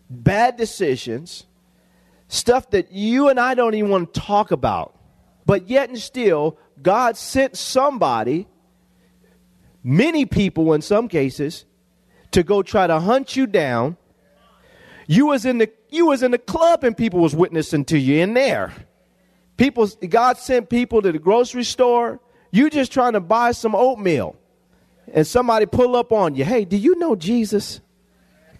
bad 0.09 0.57
decisions, 0.57 1.47
stuff 2.29 2.71
that 2.71 2.93
you 2.93 3.29
and 3.29 3.41
I 3.41 3.55
don't 3.55 3.75
even 3.75 3.91
want 3.91 4.15
to 4.15 4.21
talk 4.21 4.51
about. 4.51 4.95
But 5.45 5.69
yet 5.69 5.89
and 5.89 5.99
still, 5.99 6.59
God 6.83 7.17
sent 7.17 7.57
somebody, 7.57 8.47
many 9.87 10.27
people 10.27 10.73
in 10.73 10.83
some 10.83 11.07
cases, 11.07 11.65
to 12.33 12.43
go 12.43 12.63
try 12.63 12.89
to 12.89 12.99
hunt 12.99 13.37
you 13.37 13.47
down. 13.47 13.97
You 15.07 15.27
was 15.27 15.47
in 15.47 15.59
the 15.59 15.71
you 15.89 16.07
was 16.07 16.25
in 16.25 16.33
the 16.33 16.39
club 16.39 16.83
and 16.83 16.97
people 16.97 17.21
was 17.21 17.35
witnessing 17.35 17.85
to 17.87 17.99
you 17.99 18.21
in 18.21 18.35
there. 18.35 18.75
People 19.57 19.87
God 20.09 20.37
sent 20.37 20.69
people 20.69 21.01
to 21.03 21.13
the 21.13 21.19
grocery 21.21 21.65
store. 21.65 22.21
You 22.51 22.69
just 22.69 22.93
trying 22.93 23.13
to 23.13 23.21
buy 23.21 23.53
some 23.53 23.75
oatmeal. 23.75 24.37
And 25.13 25.25
somebody 25.25 25.67
pull 25.67 25.95
up 25.95 26.13
on 26.13 26.35
you. 26.35 26.45
Hey, 26.45 26.65
do 26.65 26.77
you 26.77 26.99
know 26.99 27.15
Jesus? 27.15 27.81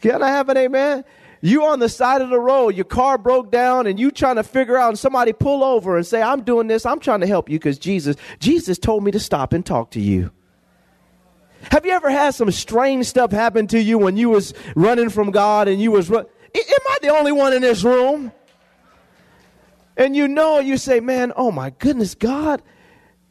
Can 0.01 0.23
I 0.23 0.29
have 0.29 0.49
an 0.49 0.57
amen? 0.57 1.05
You 1.41 1.65
on 1.65 1.81
the 1.81 1.89
side 1.89 2.23
of 2.23 2.31
the 2.31 2.39
road, 2.39 2.77
your 2.77 2.85
car 2.85 3.19
broke 3.19 3.51
down, 3.51 3.87
and 3.87 3.99
you 3.99 4.11
trying 4.11 4.37
to 4.37 4.43
figure 4.45 4.77
out, 4.77 4.91
and 4.91 4.99
somebody 4.99 5.33
pull 5.33 5.65
over 5.65 5.97
and 5.97 6.07
say, 6.07 6.23
I'm 6.23 6.43
doing 6.43 6.67
this, 6.69 6.87
I'm 6.87 7.01
trying 7.01 7.21
to 7.21 7.27
help 7.27 7.51
you 7.51 7.59
because 7.59 7.79
Jesus, 7.79 8.17
Jesus 8.39 8.79
told 8.79 9.03
me 9.03 9.11
to 9.11 9.21
stop 9.21 9.53
and 9.53 9.67
talk 9.67 9.91
to 9.93 10.01
you. 10.01 10.31
Have 11.71 11.85
you 11.85 11.93
ever 11.93 12.11
had 12.11 12.35
some 12.35 12.51
strange 12.51 13.07
stuff 13.07 13.33
happen 13.33 13.67
to 13.69 13.81
you 13.81 13.99
when 13.99 14.17
you 14.17 14.31
was 14.31 14.55
running 14.75 15.11
from 15.11 15.31
God 15.31 15.69
and 15.69 15.81
you 15.81 15.91
was 15.91 16.09
run- 16.09 16.27
Am 16.55 16.81
I 16.89 16.99
the 17.03 17.09
only 17.09 17.33
one 17.33 17.53
in 17.53 17.63
this 17.63 17.83
room? 17.83 18.33
And 19.97 20.15
you 20.15 20.29
know, 20.29 20.59
you 20.59 20.77
say, 20.77 21.01
man, 21.01 21.33
oh 21.37 21.51
my 21.51 21.71
goodness, 21.71 22.15
God, 22.15 22.63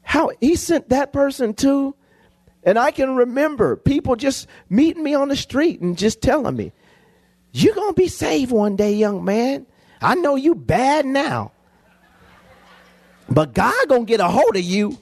how 0.01 0.31
he 0.39 0.55
sent 0.55 0.89
that 0.89 1.13
person 1.13 1.53
too. 1.53 1.95
And 2.63 2.79
I 2.79 2.91
can 2.91 3.15
remember 3.15 3.75
people 3.75 4.15
just 4.15 4.47
meeting 4.69 5.03
me 5.03 5.13
on 5.13 5.27
the 5.27 5.35
street 5.35 5.81
and 5.81 5.97
just 5.97 6.21
telling 6.21 6.55
me, 6.55 6.71
you're 7.51 7.75
going 7.75 7.93
to 7.93 8.01
be 8.01 8.07
saved 8.07 8.51
one 8.51 8.75
day, 8.75 8.93
young 8.93 9.23
man. 9.23 9.67
I 10.01 10.15
know 10.15 10.35
you 10.35 10.55
bad 10.55 11.05
now. 11.05 11.51
But 13.29 13.53
God 13.53 13.87
going 13.87 14.05
to 14.05 14.09
get 14.09 14.19
a 14.19 14.27
hold 14.27 14.55
of 14.55 14.63
you. 14.63 14.97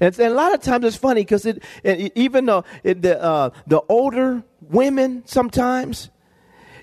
And, 0.00 0.18
and 0.18 0.32
a 0.32 0.34
lot 0.34 0.54
of 0.54 0.60
times 0.60 0.84
it's 0.84 0.96
funny 0.96 1.22
because 1.22 1.46
it, 1.46 1.62
it, 1.82 2.12
even 2.14 2.46
though 2.46 2.64
it, 2.82 3.02
the, 3.02 3.22
uh, 3.22 3.50
the 3.66 3.80
older 3.88 4.42
women 4.60 5.22
sometimes, 5.26 6.10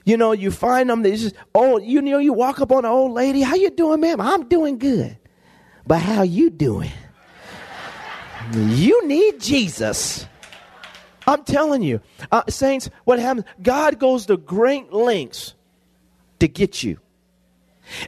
you 0.06 0.18
know, 0.18 0.32
you 0.32 0.52
find 0.52 0.90
them, 0.90 1.02
they 1.02 1.16
just, 1.16 1.36
oh, 1.56 1.78
you 1.78 2.02
know, 2.02 2.18
you 2.18 2.34
walk 2.34 2.60
up 2.62 2.72
on 2.72 2.86
an 2.86 2.92
old 2.92 3.14
lady, 3.14 3.42
how 3.42 3.56
you 3.56 3.70
doing, 3.70 4.02
ma'am? 4.02 4.20
I'm 4.20 4.48
doing 4.50 4.78
good. 4.78 5.18
But 5.86 6.00
how 6.00 6.24
you 6.24 6.50
doing? 6.50 6.92
you 8.54 9.08
need 9.08 9.40
Jesus. 9.40 10.28
I'm 11.26 11.44
telling 11.44 11.84
you, 11.84 12.02
uh, 12.32 12.44
saints, 12.50 12.90
what 13.06 13.20
happens? 13.20 13.46
God 13.62 14.00
goes 14.00 14.26
to 14.26 14.38
great 14.38 14.92
lengths 14.92 15.56
to 16.40 16.48
get 16.48 16.84
you. 16.84 17.00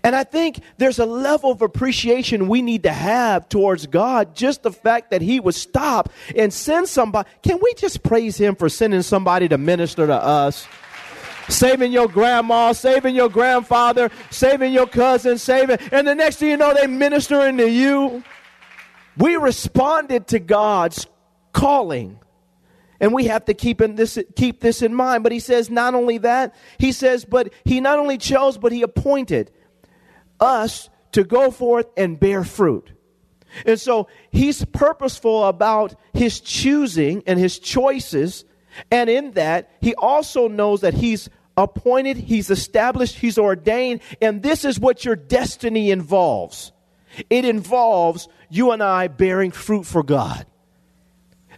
And 0.03 0.15
I 0.15 0.23
think 0.23 0.59
there's 0.77 0.99
a 0.99 1.05
level 1.05 1.51
of 1.51 1.61
appreciation 1.61 2.47
we 2.47 2.61
need 2.61 2.83
to 2.83 2.91
have 2.91 3.49
towards 3.49 3.87
God. 3.87 4.35
Just 4.35 4.63
the 4.63 4.71
fact 4.71 5.11
that 5.11 5.21
He 5.21 5.39
would 5.39 5.55
stop 5.55 6.09
and 6.35 6.53
send 6.53 6.87
somebody. 6.87 7.29
Can 7.43 7.59
we 7.61 7.73
just 7.75 8.03
praise 8.03 8.37
Him 8.37 8.55
for 8.55 8.69
sending 8.69 9.01
somebody 9.01 9.47
to 9.49 9.57
minister 9.57 10.07
to 10.07 10.15
us? 10.15 10.67
Saving 11.47 11.91
your 11.91 12.07
grandma, 12.07 12.71
saving 12.71 13.13
your 13.13 13.29
grandfather, 13.29 14.09
saving 14.31 14.73
your 14.73 14.87
cousin, 14.87 15.37
saving, 15.37 15.77
and 15.91 16.07
the 16.07 16.15
next 16.15 16.37
thing 16.37 16.49
you 16.49 16.57
know, 16.57 16.73
they 16.73 16.87
ministering 16.87 17.57
to 17.57 17.69
you. 17.69 18.23
We 19.17 19.35
responded 19.35 20.27
to 20.29 20.39
God's 20.39 21.05
calling. 21.53 22.19
And 22.99 23.13
we 23.13 23.25
have 23.25 23.45
to 23.45 23.53
keep, 23.53 23.81
in 23.81 23.95
this, 23.95 24.17
keep 24.35 24.61
this 24.61 24.81
in 24.81 24.93
mind. 24.93 25.23
But 25.23 25.31
he 25.31 25.39
says 25.39 25.69
not 25.69 25.95
only 25.95 26.17
that, 26.19 26.55
he 26.77 26.91
says, 26.91 27.25
but 27.25 27.53
he 27.63 27.81
not 27.81 27.99
only 27.99 28.17
chose, 28.17 28.57
but 28.57 28.71
he 28.71 28.81
appointed 28.81 29.51
us 30.39 30.89
to 31.13 31.23
go 31.23 31.51
forth 31.51 31.87
and 31.97 32.19
bear 32.19 32.43
fruit. 32.43 32.91
And 33.65 33.79
so 33.79 34.07
he's 34.31 34.65
purposeful 34.65 35.45
about 35.45 35.95
his 36.13 36.41
choosing 36.41 37.23
and 37.25 37.39
his 37.39 37.57
choices. 37.59 38.43
And 38.91 39.09
in 39.09 39.31
that, 39.31 39.71
he 39.79 39.95
also 39.95 40.47
knows 40.47 40.81
that 40.81 40.93
he's 40.93 41.29
appointed, 41.55 42.17
he's 42.17 42.49
established, 42.49 43.15
he's 43.17 43.37
ordained. 43.37 44.01
And 44.21 44.43
this 44.43 44.65
is 44.65 44.77
what 44.79 45.05
your 45.05 45.15
destiny 45.15 45.91
involves 45.91 46.73
it 47.29 47.45
involves 47.45 48.27
you 48.49 48.71
and 48.71 48.83
I 48.83 49.07
bearing 49.07 49.51
fruit 49.51 49.85
for 49.85 50.03
God. 50.03 50.45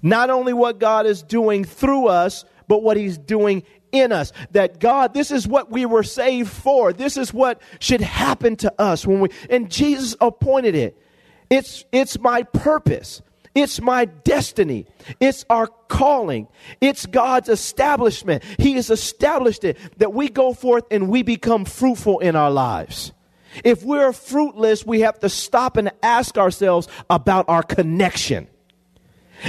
Not 0.01 0.29
only 0.29 0.53
what 0.53 0.79
God 0.79 1.05
is 1.05 1.23
doing 1.23 1.63
through 1.63 2.07
us, 2.07 2.45
but 2.67 2.83
what 2.83 2.97
He's 2.97 3.17
doing 3.17 3.63
in 3.91 4.11
us. 4.11 4.33
That 4.51 4.79
God, 4.79 5.13
this 5.13 5.31
is 5.31 5.47
what 5.47 5.71
we 5.71 5.85
were 5.85 6.03
saved 6.03 6.51
for. 6.51 6.93
This 6.93 7.17
is 7.17 7.33
what 7.33 7.61
should 7.79 8.01
happen 8.01 8.55
to 8.57 8.73
us 8.81 9.05
when 9.05 9.19
we, 9.19 9.29
and 9.49 9.69
Jesus 9.71 10.15
appointed 10.21 10.75
it. 10.75 10.97
It's, 11.49 11.85
it's 11.91 12.19
my 12.19 12.43
purpose. 12.43 13.21
It's 13.55 13.81
my 13.81 14.05
destiny. 14.05 14.85
It's 15.19 15.43
our 15.49 15.65
calling. 15.65 16.47
It's 16.79 17.07
God's 17.07 17.49
establishment. 17.49 18.43
He 18.59 18.73
has 18.73 18.91
established 18.91 19.63
it 19.63 19.77
that 19.97 20.13
we 20.13 20.29
go 20.29 20.53
forth 20.53 20.83
and 20.91 21.09
we 21.09 21.23
become 21.23 21.65
fruitful 21.65 22.19
in 22.19 22.35
our 22.35 22.51
lives. 22.51 23.13
If 23.63 23.83
we're 23.83 24.13
fruitless, 24.13 24.85
we 24.85 24.99
have 25.01 25.19
to 25.19 25.29
stop 25.29 25.77
and 25.77 25.91
ask 26.03 26.37
ourselves 26.37 26.87
about 27.09 27.49
our 27.49 27.63
connection. 27.63 28.47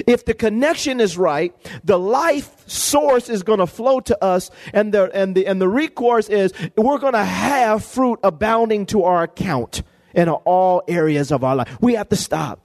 If 0.06 0.24
the 0.24 0.34
connection 0.34 1.00
is 1.00 1.16
right, 1.16 1.54
the 1.84 1.98
life 1.98 2.68
source 2.68 3.28
is 3.28 3.42
going 3.42 3.60
to 3.60 3.66
flow 3.66 4.00
to 4.00 4.24
us, 4.24 4.50
and 4.72 4.92
the, 4.92 5.10
and, 5.14 5.34
the, 5.34 5.46
and 5.46 5.60
the 5.60 5.68
recourse 5.68 6.28
is 6.28 6.52
we're 6.76 6.98
going 6.98 7.14
to 7.14 7.24
have 7.24 7.84
fruit 7.84 8.18
abounding 8.22 8.86
to 8.86 9.04
our 9.04 9.22
account 9.22 9.82
in 10.14 10.28
all 10.28 10.82
areas 10.88 11.30
of 11.30 11.44
our 11.44 11.56
life. 11.56 11.78
We 11.80 11.94
have 11.94 12.08
to 12.10 12.16
stop 12.16 12.60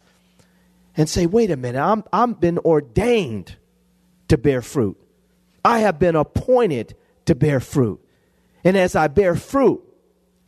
and 0.95 1.09
say, 1.09 1.25
wait 1.25 1.51
a 1.51 1.57
minute, 1.57 1.81
I'm, 1.81 2.03
I'm 2.11 2.33
been 2.33 2.59
ordained 2.59 3.55
to 4.27 4.37
bear 4.37 4.61
fruit. 4.61 4.97
I 5.65 5.79
have 5.79 5.99
been 5.99 6.15
appointed 6.15 6.95
to 7.25 7.35
bear 7.35 7.59
fruit. 7.59 7.99
And 8.63 8.77
as 8.77 8.95
I 8.95 9.07
bear 9.07 9.35
fruit, 9.35 9.81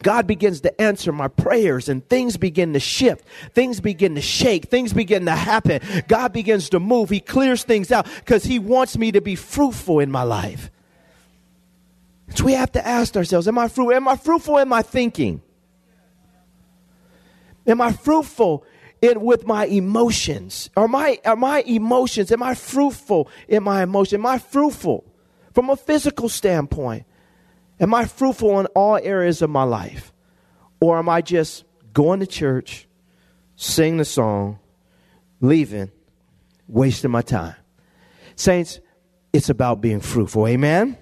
God 0.03 0.27
begins 0.27 0.61
to 0.61 0.81
answer 0.81 1.11
my 1.11 1.27
prayers 1.27 1.89
and 1.89 2.07
things 2.07 2.37
begin 2.37 2.73
to 2.73 2.79
shift. 2.79 3.25
Things 3.53 3.79
begin 3.79 4.15
to 4.15 4.21
shake. 4.21 4.65
Things 4.65 4.93
begin 4.93 5.25
to 5.25 5.31
happen. 5.31 5.81
God 6.07 6.33
begins 6.33 6.69
to 6.69 6.79
move. 6.79 7.09
He 7.09 7.19
clears 7.19 7.63
things 7.63 7.91
out 7.91 8.05
because 8.19 8.43
He 8.43 8.59
wants 8.59 8.97
me 8.97 9.11
to 9.13 9.21
be 9.21 9.35
fruitful 9.35 9.99
in 9.99 10.11
my 10.11 10.23
life. 10.23 10.69
So 12.35 12.43
we 12.43 12.53
have 12.53 12.71
to 12.73 12.85
ask 12.85 13.15
ourselves, 13.15 13.47
am 13.47 13.57
I 13.57 13.67
fruitful? 13.67 13.93
Am 13.93 14.07
I 14.07 14.15
fruitful 14.15 14.57
in 14.57 14.67
my 14.67 14.81
thinking? 14.81 15.41
Am 17.67 17.81
I 17.81 17.91
fruitful 17.91 18.63
in 19.01 19.21
with 19.21 19.45
my 19.45 19.65
emotions? 19.65 20.69
Are 20.75 20.87
my 20.87 21.19
are 21.25 21.35
my 21.35 21.61
emotions? 21.61 22.31
Am 22.31 22.43
I 22.43 22.53
fruitful 22.53 23.29
in 23.47 23.63
my 23.63 23.83
emotion? 23.83 24.21
Am 24.21 24.25
I 24.25 24.37
fruitful 24.37 25.03
from 25.53 25.69
a 25.69 25.75
physical 25.75 26.29
standpoint? 26.29 27.05
Am 27.79 27.94
I 27.94 28.05
fruitful 28.05 28.60
in 28.60 28.65
all 28.67 28.98
areas 28.98 29.41
of 29.41 29.50
my 29.50 29.63
life? 29.63 30.13
Or 30.79 30.98
am 30.98 31.10
I 31.10 31.22
just 31.22 31.65
going 31.94 32.20
to 32.20 32.27
church, 32.27 32.88
sing 33.55 33.98
the 33.98 34.05
song, 34.05 34.60
leaving, 35.41 35.91
wasting 36.67 37.12
my 37.12 37.22
time? 37.22 37.55
Saints, 38.36 38.79
it's 39.34 39.50
about 39.50 39.82
being 39.82 40.00
fruitful. 40.00 40.48
Amen? 40.48 40.98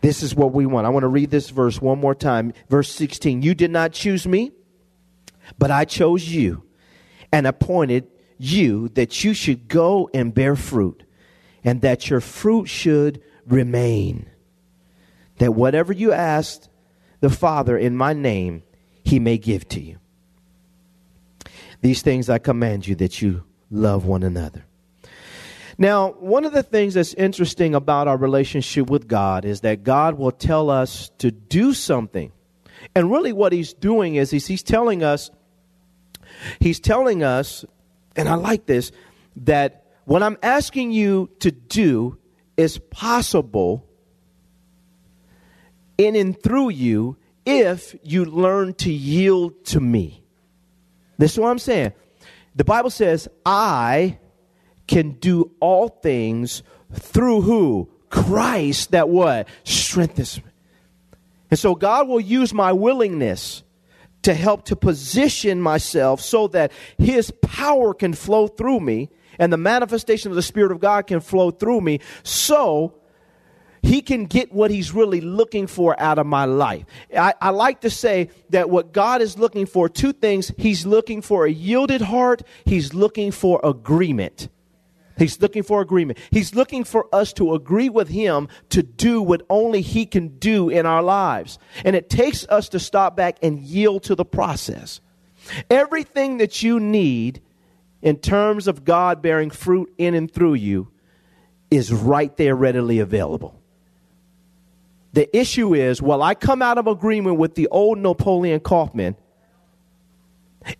This 0.00 0.22
is 0.22 0.34
what 0.34 0.52
we 0.52 0.66
want. 0.66 0.86
I 0.86 0.90
want 0.90 1.04
to 1.04 1.08
read 1.08 1.30
this 1.30 1.50
verse 1.50 1.80
one 1.80 1.98
more 1.98 2.14
time. 2.14 2.52
Verse 2.68 2.90
16. 2.92 3.42
You 3.42 3.54
did 3.54 3.70
not 3.70 3.92
choose 3.92 4.26
me, 4.26 4.52
but 5.58 5.70
I 5.70 5.84
chose 5.84 6.28
you 6.28 6.64
and 7.32 7.46
appointed 7.46 8.06
you 8.38 8.88
that 8.90 9.24
you 9.24 9.34
should 9.34 9.68
go 9.68 10.10
and 10.12 10.32
bear 10.34 10.56
fruit, 10.56 11.02
and 11.64 11.80
that 11.80 12.10
your 12.10 12.20
fruit 12.20 12.66
should 12.66 13.22
remain 13.46 14.30
that 15.38 15.54
whatever 15.54 15.92
you 15.92 16.12
ask 16.12 16.68
the 17.20 17.30
Father 17.30 17.76
in 17.76 17.96
my 17.96 18.12
name, 18.12 18.62
he 19.04 19.18
may 19.18 19.38
give 19.38 19.68
to 19.68 19.80
you. 19.80 19.98
These 21.80 22.02
things 22.02 22.28
I 22.28 22.38
command 22.38 22.86
you 22.86 22.94
that 22.96 23.22
you 23.22 23.44
love 23.70 24.06
one 24.06 24.22
another. 24.22 24.64
Now, 25.78 26.12
one 26.12 26.44
of 26.44 26.52
the 26.52 26.62
things 26.62 26.94
that's 26.94 27.12
interesting 27.14 27.74
about 27.74 28.08
our 28.08 28.16
relationship 28.16 28.88
with 28.88 29.06
God 29.06 29.44
is 29.44 29.60
that 29.60 29.84
God 29.84 30.16
will 30.16 30.32
tell 30.32 30.70
us 30.70 31.10
to 31.18 31.30
do 31.30 31.74
something. 31.74 32.32
And 32.94 33.10
really, 33.10 33.32
what 33.32 33.52
He's 33.52 33.74
doing 33.74 34.14
is 34.14 34.30
he's, 34.30 34.46
he's 34.46 34.62
telling 34.62 35.02
us, 35.02 35.30
He's 36.60 36.80
telling 36.80 37.22
us, 37.22 37.64
and 38.14 38.28
I 38.28 38.34
like 38.34 38.66
this, 38.66 38.90
that 39.36 39.84
what 40.04 40.22
I'm 40.22 40.38
asking 40.42 40.92
you 40.92 41.30
to 41.40 41.50
do 41.50 42.18
is 42.56 42.78
possible 42.78 43.85
in 45.98 46.16
and 46.16 46.40
through 46.40 46.70
you 46.70 47.16
if 47.44 47.94
you 48.02 48.24
learn 48.24 48.74
to 48.74 48.92
yield 48.92 49.64
to 49.66 49.80
me. 49.80 50.24
This 51.18 51.32
is 51.32 51.38
what 51.38 51.50
I'm 51.50 51.58
saying. 51.58 51.92
The 52.54 52.64
Bible 52.64 52.90
says, 52.90 53.28
I 53.44 54.18
can 54.86 55.12
do 55.12 55.52
all 55.60 55.88
things 55.88 56.62
through 56.92 57.42
who? 57.42 57.90
Christ 58.10 58.92
that 58.92 59.08
what? 59.08 59.48
Strengthens 59.64 60.38
me. 60.38 60.50
And 61.50 61.58
so 61.58 61.74
God 61.74 62.08
will 62.08 62.20
use 62.20 62.52
my 62.52 62.72
willingness 62.72 63.62
to 64.22 64.34
help 64.34 64.64
to 64.64 64.76
position 64.76 65.60
myself 65.60 66.20
so 66.20 66.48
that 66.48 66.72
his 66.98 67.30
power 67.42 67.94
can 67.94 68.12
flow 68.12 68.48
through 68.48 68.80
me 68.80 69.10
and 69.38 69.52
the 69.52 69.56
manifestation 69.56 70.30
of 70.30 70.36
the 70.36 70.42
Spirit 70.42 70.72
of 70.72 70.80
God 70.80 71.06
can 71.06 71.20
flow 71.20 71.50
through 71.50 71.80
me 71.80 72.00
so 72.22 72.94
he 73.86 74.02
can 74.02 74.26
get 74.26 74.52
what 74.52 74.70
he's 74.70 74.92
really 74.92 75.20
looking 75.20 75.66
for 75.66 75.98
out 76.00 76.18
of 76.18 76.26
my 76.26 76.44
life. 76.44 76.84
I, 77.16 77.34
I, 77.40 77.50
like 77.50 77.82
to 77.82 77.90
say 77.90 78.30
that 78.50 78.68
what 78.68 78.92
God 78.92 79.22
is 79.22 79.38
looking 79.38 79.64
for, 79.64 79.88
two 79.88 80.12
things. 80.12 80.52
He's 80.56 80.84
looking 80.84 81.22
for 81.22 81.46
a 81.46 81.50
yielded 81.50 82.02
heart, 82.02 82.42
he's 82.64 82.92
looking 82.92 83.30
for 83.30 83.60
agreement. 83.62 84.48
He's 85.18 85.40
looking 85.40 85.62
for 85.62 85.80
agreement. 85.80 86.18
He's 86.30 86.54
looking 86.54 86.84
for 86.84 87.06
us 87.14 87.32
to 87.34 87.54
agree 87.54 87.88
with 87.88 88.08
him 88.08 88.48
to 88.68 88.82
do 88.82 89.22
what 89.22 89.46
only 89.48 89.80
he 89.80 90.04
can 90.04 90.36
do 90.36 90.68
in 90.68 90.84
our 90.84 91.02
lives. 91.02 91.58
And 91.86 91.96
it 91.96 92.10
takes 92.10 92.46
us 92.48 92.68
to 92.70 92.78
stop 92.78 93.16
back 93.16 93.38
and 93.40 93.58
yield 93.58 94.02
to 94.04 94.14
the 94.14 94.26
process. 94.26 95.00
Everything 95.70 96.36
that 96.38 96.62
you 96.62 96.78
need 96.78 97.40
in 98.02 98.18
terms 98.18 98.68
of 98.68 98.84
God 98.84 99.22
bearing 99.22 99.48
fruit 99.48 99.90
in 99.96 100.14
and 100.14 100.30
through 100.30 100.54
you 100.54 100.88
is 101.70 101.92
right 101.92 102.36
there 102.36 102.54
readily 102.54 102.98
available. 102.98 103.58
The 105.16 105.34
issue 105.34 105.72
is, 105.72 106.02
well, 106.02 106.22
I 106.22 106.34
come 106.34 106.60
out 106.60 106.76
of 106.76 106.86
agreement 106.86 107.38
with 107.38 107.54
the 107.54 107.68
old 107.68 107.96
Napoleon 107.96 108.60
Kaufman 108.60 109.16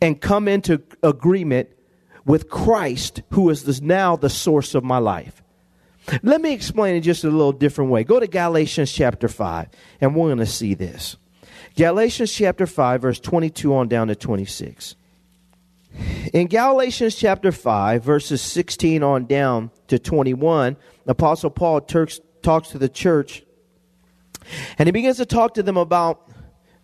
and 0.02 0.21
come 0.21 0.47
into 0.47 0.83
agreement 1.02 1.71
with 2.26 2.50
Christ, 2.50 3.23
who 3.31 3.49
is 3.49 3.64
this 3.64 3.81
now 3.81 4.14
the 4.14 4.28
source 4.28 4.75
of 4.75 4.85
my 4.85 4.99
life. 4.99 5.43
Let 6.23 6.43
me 6.43 6.52
explain 6.52 6.97
it 6.97 7.00
just 7.00 7.25
a 7.25 7.31
little 7.31 7.50
different 7.50 7.90
way. 7.90 8.05
Go 8.05 8.21
to 8.21 8.26
Galatians 8.26 8.93
chapter 8.93 9.26
5, 9.26 9.69
and 10.02 10.14
we're 10.14 10.28
going 10.28 10.37
to 10.37 10.45
see 10.45 10.75
this. 10.75 11.16
Galatians 11.75 12.31
chapter 12.31 12.66
5, 12.66 13.00
verse 13.00 13.21
22 13.21 13.75
on 13.75 13.88
down 13.88 14.09
to 14.09 14.14
26. 14.14 14.97
In 16.35 16.49
Galatians 16.49 17.14
chapter 17.14 17.52
5, 17.52 18.05
verses 18.05 18.43
16 18.43 19.02
on 19.02 19.25
down 19.25 19.71
to 19.88 19.99
21, 19.99 20.76
Apostle 21.07 21.49
Paul 21.49 21.81
talks 21.81 22.21
to 22.69 22.76
the 22.76 22.90
church 22.90 23.43
and 24.79 24.87
he 24.87 24.93
begins 24.93 25.17
to 25.19 25.26
talk 25.26 25.55
to 25.55 25.62
them 25.62 25.76
about 25.76 26.29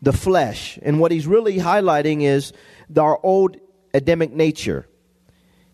the 0.00 0.12
flesh. 0.12 0.78
And 0.82 0.98
what 0.98 1.12
he's 1.12 1.26
really 1.26 1.56
highlighting 1.56 2.22
is 2.22 2.52
our 2.98 3.18
old 3.22 3.56
Adamic 3.94 4.32
nature. 4.32 4.86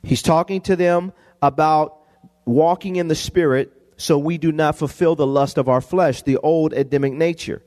He's 0.02 0.22
talking 0.22 0.60
to 0.62 0.76
them 0.76 1.12
about 1.40 1.98
walking 2.44 2.96
in 2.96 3.08
the 3.08 3.14
Spirit 3.14 3.72
so 3.96 4.18
we 4.18 4.38
do 4.38 4.52
not 4.52 4.76
fulfill 4.76 5.16
the 5.16 5.26
lust 5.26 5.58
of 5.58 5.68
our 5.68 5.80
flesh, 5.80 6.22
the 6.22 6.36
old 6.38 6.72
Adamic 6.72 7.12
nature. 7.12 7.62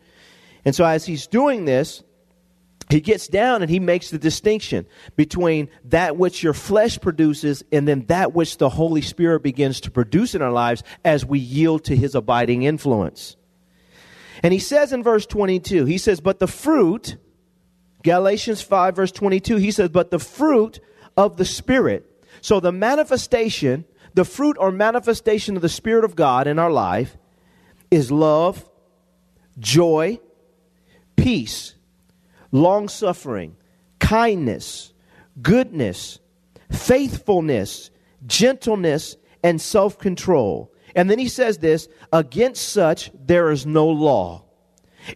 And 0.64 0.74
so 0.74 0.86
as 0.86 1.06
he's 1.06 1.28
doing 1.28 1.66
this, 1.66 2.04
he 2.90 3.00
gets 3.00 3.28
down 3.28 3.62
and 3.62 3.70
he 3.70 3.80
makes 3.80 4.10
the 4.10 4.18
distinction 4.18 4.86
between 5.16 5.70
that 5.86 6.18
which 6.18 6.44
your 6.44 6.54
flesh 6.54 7.00
produces 7.00 7.64
and 7.72 7.88
then 7.88 8.06
that 8.08 8.34
which 8.34 8.58
the 8.58 8.70
Holy 8.70 9.02
Spirit 9.02 9.44
begins 9.44 9.82
to 9.82 9.92
produce 9.92 10.36
in 10.36 10.42
our 10.42 10.52
lives 10.52 10.84
as 11.06 11.26
we 11.26 11.40
yield 11.40 11.86
to 11.86 11.96
his 11.96 12.16
abiding 12.16 12.64
influence. 12.64 13.38
And 14.44 14.54
he 14.54 14.60
says 14.60 14.92
in 14.92 15.04
verse 15.04 15.26
22, 15.26 15.86
he 15.86 15.98
says, 15.98 16.20
But 16.20 16.40
the 16.40 16.48
fruit, 16.48 17.18
Galatians 18.04 18.62
5, 18.62 18.96
verse 18.96 19.12
22, 19.12 19.58
he 19.58 19.72
says, 19.72 19.90
But 19.90 20.12
the 20.12 20.20
fruit 20.20 20.80
of 21.16 21.38
the 21.38 21.46
Spirit. 21.46 22.08
So 22.42 22.60
the 22.60 22.72
manifestation, 22.72 23.86
the 24.14 24.26
fruit 24.26 24.58
or 24.60 24.72
manifestation 24.72 25.56
of 25.56 25.62
the 25.62 25.70
Spirit 25.70 26.04
of 26.04 26.16
God 26.16 26.48
in 26.48 26.58
our 26.58 26.72
life 26.72 27.18
is 27.92 28.12
love, 28.12 28.68
joy, 29.60 30.20
peace, 31.16 31.76
long 32.52 32.88
suffering, 32.88 33.56
kindness, 34.00 34.94
goodness, 35.42 36.20
faithfulness, 36.72 37.92
gentleness, 38.26 39.18
and 39.44 39.62
self 39.62 39.98
control. 39.98 40.74
And 40.96 41.10
then 41.10 41.20
he 41.20 41.28
says 41.28 41.58
this 41.60 41.88
against 42.12 42.70
such 42.70 43.12
there 43.14 43.52
is 43.52 43.66
no 43.66 43.88
law. 43.88 44.44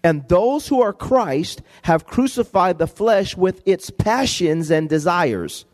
And 0.04 0.28
those 0.28 0.68
who 0.68 0.82
are 0.82 0.94
Christ 0.94 1.62
have 1.84 2.08
crucified 2.08 2.80
the 2.80 2.88
flesh 2.88 3.38
with 3.38 3.62
its 3.66 3.90
passions 3.90 4.72
and 4.72 4.90
desires. 4.90 5.66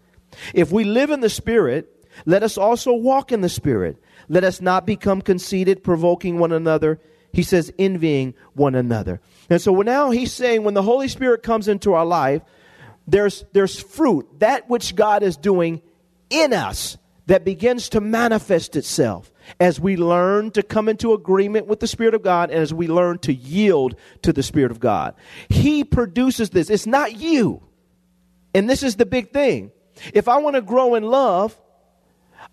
If 0.53 0.71
we 0.71 0.83
live 0.83 1.11
in 1.11 1.21
the 1.21 1.29
Spirit, 1.29 2.05
let 2.25 2.43
us 2.43 2.57
also 2.57 2.93
walk 2.93 3.31
in 3.31 3.41
the 3.41 3.49
Spirit. 3.49 3.97
Let 4.27 4.43
us 4.43 4.61
not 4.61 4.85
become 4.85 5.21
conceited, 5.21 5.83
provoking 5.83 6.39
one 6.39 6.51
another. 6.51 6.99
He 7.33 7.43
says, 7.43 7.71
envying 7.79 8.33
one 8.53 8.75
another. 8.75 9.21
And 9.49 9.61
so 9.61 9.73
now 9.81 10.11
he's 10.11 10.33
saying 10.33 10.63
when 10.63 10.73
the 10.73 10.83
Holy 10.83 11.07
Spirit 11.07 11.43
comes 11.43 11.67
into 11.67 11.93
our 11.93 12.05
life, 12.05 12.41
there's, 13.07 13.45
there's 13.53 13.81
fruit, 13.81 14.27
that 14.39 14.69
which 14.69 14.95
God 14.95 15.23
is 15.23 15.37
doing 15.37 15.81
in 16.29 16.53
us 16.53 16.97
that 17.27 17.45
begins 17.45 17.89
to 17.89 18.01
manifest 18.01 18.75
itself 18.75 19.31
as 19.59 19.79
we 19.79 19.97
learn 19.97 20.51
to 20.51 20.63
come 20.63 20.89
into 20.89 21.13
agreement 21.13 21.67
with 21.67 21.79
the 21.79 21.87
Spirit 21.87 22.13
of 22.13 22.23
God 22.23 22.49
and 22.49 22.59
as 22.59 22.73
we 22.73 22.87
learn 22.87 23.19
to 23.19 23.33
yield 23.33 23.95
to 24.21 24.33
the 24.33 24.43
Spirit 24.43 24.71
of 24.71 24.79
God. 24.79 25.15
He 25.49 25.83
produces 25.83 26.51
this. 26.51 26.69
It's 26.69 26.87
not 26.87 27.15
you. 27.17 27.61
And 28.53 28.69
this 28.69 28.83
is 28.83 28.95
the 28.95 29.05
big 29.05 29.31
thing. 29.31 29.71
If 30.13 30.27
I 30.27 30.37
want 30.37 30.55
to 30.55 30.61
grow 30.61 30.95
in 30.95 31.03
love, 31.03 31.59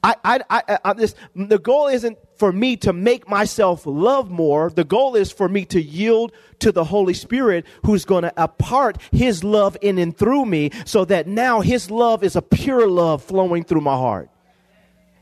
I, 0.03 0.15
I, 0.25 0.41
I, 0.51 0.79
I, 0.85 0.93
this, 0.93 1.15
the 1.35 1.59
goal 1.59 1.89
isn't 1.89 2.19
for 2.37 2.53
me 2.53 2.77
to 2.79 2.93
make 2.93 3.29
myself 3.29 3.85
love 3.85 4.31
more. 4.31 4.71
The 4.71 4.85
goal 4.85 5.17
is 5.17 5.33
for 5.33 5.49
me 5.49 5.65
to 5.67 5.81
yield 5.81 6.33
to 6.61 6.71
the 6.71 6.85
Holy 6.85 7.15
Spirit 7.15 7.67
who's 7.85 8.05
going 8.05 8.23
to 8.23 8.33
impart 8.37 9.03
His 9.11 9.43
love 9.43 9.77
in 9.81 9.99
and 9.99 10.17
through 10.17 10.47
me 10.47 10.71
so 10.85 11.05
that 11.07 11.27
now 11.27 11.61
His 11.61 11.91
love 11.91 12.23
is 12.23 12.37
a 12.37 12.43
pure 12.43 12.87
love 12.87 13.23
flowing 13.23 13.65
through 13.65 13.81
my 13.81 13.97
heart. 13.97 14.31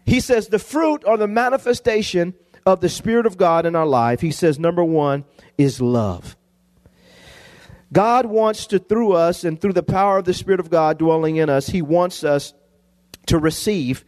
He 0.07 0.21
says 0.21 0.49
the 0.49 0.59
fruit 0.59 1.03
or 1.05 1.19
the 1.19 1.29
manifestation 1.29 2.35
of 2.65 2.81
the 2.81 2.89
Spirit 2.89 3.27
of 3.27 3.37
God 3.37 3.67
in 3.67 3.77
our 3.77 3.87
life, 3.87 4.21
he 4.21 4.31
says, 4.31 4.59
number 4.59 4.83
one 4.83 5.25
is 5.59 5.81
love. 5.81 6.37
God 7.93 8.27
wants 8.27 8.67
to, 8.69 8.79
through 8.79 9.13
us 9.13 9.45
and 9.45 9.61
through 9.61 9.73
the 9.73 9.83
power 9.83 10.19
of 10.19 10.25
the 10.25 10.35
Spirit 10.35 10.61
of 10.61 10.71
God 10.71 10.99
dwelling 10.99 11.37
in 11.37 11.51
us, 11.51 11.69
he 11.69 11.83
wants 11.83 12.25
us 12.25 12.55
to 13.27 13.39
receive 13.39 14.05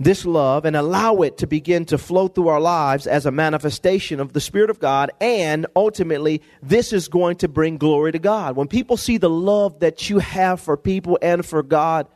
this 0.00 0.24
love 0.24 0.64
and 0.64 0.76
allow 0.76 1.16
it 1.22 1.38
to 1.38 1.46
begin 1.46 1.84
to 1.86 1.98
flow 1.98 2.28
through 2.28 2.48
our 2.48 2.60
lives 2.60 3.06
as 3.06 3.26
a 3.26 3.32
manifestation 3.32 4.20
of 4.20 4.32
the 4.32 4.40
Spirit 4.40 4.70
of 4.70 4.78
God. 4.78 5.10
And 5.20 5.66
ultimately, 5.74 6.42
this 6.62 6.92
is 6.92 7.08
going 7.08 7.36
to 7.38 7.48
bring 7.48 7.78
glory 7.78 8.12
to 8.12 8.18
God. 8.20 8.56
When 8.56 8.68
people 8.68 8.96
see 8.96 9.18
the 9.18 9.30
love 9.30 9.80
that 9.80 10.08
you 10.08 10.20
have 10.20 10.60
for 10.60 10.76
people 10.76 11.18
and 11.20 11.44
for 11.44 11.64
God, 11.64 12.06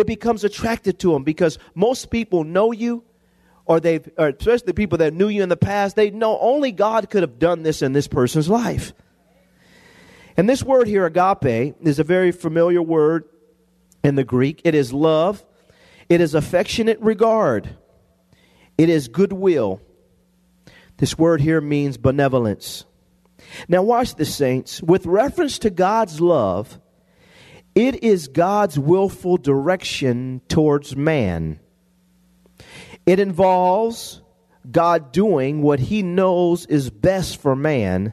it 0.00 0.06
becomes 0.06 0.44
attracted 0.44 0.98
to 1.00 1.12
them 1.12 1.24
because 1.24 1.58
most 1.74 2.10
people 2.10 2.44
know 2.44 2.72
you 2.72 3.04
or 3.66 3.80
they've 3.80 4.08
or 4.18 4.28
especially 4.28 4.66
the 4.66 4.74
people 4.74 4.98
that 4.98 5.14
knew 5.14 5.28
you 5.28 5.42
in 5.42 5.48
the 5.48 5.56
past 5.56 5.96
they 5.96 6.10
know 6.10 6.38
only 6.40 6.72
god 6.72 7.08
could 7.10 7.22
have 7.22 7.38
done 7.38 7.62
this 7.62 7.82
in 7.82 7.92
this 7.92 8.08
person's 8.08 8.48
life. 8.48 8.92
And 10.36 10.48
this 10.48 10.62
word 10.62 10.86
here 10.86 11.06
agape 11.06 11.76
is 11.82 11.98
a 11.98 12.04
very 12.04 12.32
familiar 12.32 12.82
word 12.82 13.24
in 14.02 14.14
the 14.14 14.24
greek. 14.24 14.62
It 14.64 14.74
is 14.74 14.92
love. 14.92 15.44
It 16.08 16.20
is 16.20 16.34
affectionate 16.34 16.98
regard. 17.00 17.76
It 18.78 18.88
is 18.88 19.08
goodwill. 19.08 19.80
This 20.96 21.18
word 21.18 21.40
here 21.40 21.60
means 21.60 21.96
benevolence. 21.96 22.84
Now 23.68 23.82
watch 23.82 24.14
this 24.14 24.34
saints. 24.34 24.82
With 24.82 25.06
reference 25.06 25.58
to 25.60 25.70
god's 25.70 26.20
love 26.20 26.80
it 27.74 28.02
is 28.02 28.28
God's 28.28 28.78
willful 28.78 29.36
direction 29.36 30.40
towards 30.48 30.96
man. 30.96 31.60
It 33.06 33.18
involves 33.18 34.22
God 34.70 35.12
doing 35.12 35.62
what 35.62 35.80
he 35.80 36.02
knows 36.02 36.66
is 36.66 36.90
best 36.90 37.40
for 37.40 37.56
man 37.56 38.12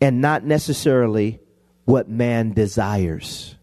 and 0.00 0.20
not 0.20 0.44
necessarily 0.44 1.40
what 1.84 2.08
man 2.08 2.52
desires. 2.52 3.56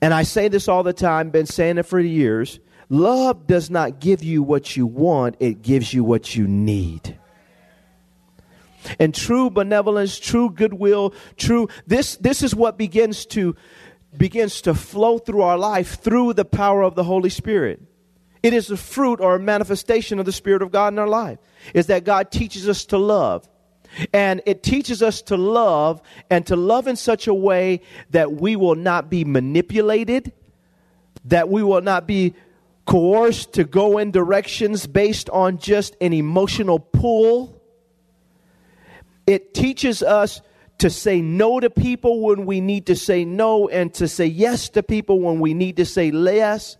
And 0.00 0.14
I 0.14 0.22
say 0.22 0.48
this 0.48 0.68
all 0.68 0.82
the 0.82 0.92
time, 0.92 1.30
been 1.30 1.46
saying 1.46 1.78
it 1.78 1.84
for 1.84 1.98
years. 1.98 2.60
Love 2.88 3.46
does 3.46 3.70
not 3.70 4.00
give 4.00 4.22
you 4.22 4.42
what 4.42 4.76
you 4.76 4.86
want, 4.86 5.36
it 5.40 5.62
gives 5.62 5.92
you 5.92 6.04
what 6.04 6.34
you 6.34 6.46
need. 6.46 7.18
And 8.98 9.14
true 9.14 9.50
benevolence, 9.50 10.18
true 10.18 10.50
goodwill, 10.50 11.12
true 11.36 11.68
this 11.86 12.16
this 12.16 12.42
is 12.42 12.54
what 12.54 12.78
begins 12.78 13.26
to 13.26 13.56
begins 14.16 14.62
to 14.62 14.74
flow 14.74 15.18
through 15.18 15.42
our 15.42 15.58
life 15.58 16.00
through 16.00 16.34
the 16.34 16.44
power 16.44 16.82
of 16.82 16.94
the 16.94 17.04
Holy 17.04 17.30
Spirit. 17.30 17.82
It 18.42 18.54
is 18.54 18.70
a 18.70 18.76
fruit 18.76 19.20
or 19.20 19.34
a 19.34 19.40
manifestation 19.40 20.18
of 20.18 20.26
the 20.26 20.32
Spirit 20.32 20.62
of 20.62 20.70
God 20.70 20.92
in 20.92 20.98
our 20.98 21.08
life. 21.08 21.38
Is 21.74 21.86
that 21.86 22.04
God 22.04 22.30
teaches 22.30 22.68
us 22.68 22.86
to 22.86 22.98
love. 22.98 23.48
And 24.12 24.42
it 24.46 24.62
teaches 24.62 25.02
us 25.02 25.22
to 25.22 25.36
love 25.36 26.00
and 26.30 26.46
to 26.46 26.56
love 26.56 26.86
in 26.86 26.96
such 26.96 27.26
a 27.26 27.34
way 27.34 27.80
that 28.10 28.32
we 28.32 28.54
will 28.54 28.74
not 28.74 29.10
be 29.10 29.24
manipulated, 29.24 30.32
that 31.24 31.48
we 31.48 31.62
will 31.62 31.80
not 31.80 32.06
be 32.06 32.34
coerced 32.86 33.54
to 33.54 33.64
go 33.64 33.98
in 33.98 34.10
directions 34.10 34.86
based 34.86 35.28
on 35.30 35.58
just 35.58 35.96
an 36.00 36.12
emotional 36.12 36.78
pull. 36.78 37.60
It 39.26 39.52
teaches 39.52 40.02
us 40.02 40.40
to 40.78 40.90
say 40.90 41.20
no 41.20 41.60
to 41.60 41.70
people 41.70 42.20
when 42.20 42.46
we 42.46 42.60
need 42.60 42.86
to 42.86 42.96
say 42.96 43.24
no 43.24 43.68
and 43.68 43.92
to 43.94 44.06
say 44.08 44.26
yes 44.26 44.68
to 44.70 44.82
people 44.82 45.20
when 45.20 45.40
we 45.40 45.54
need 45.54 45.76
to 45.76 45.84
say 45.84 46.10
yes. 46.10 46.76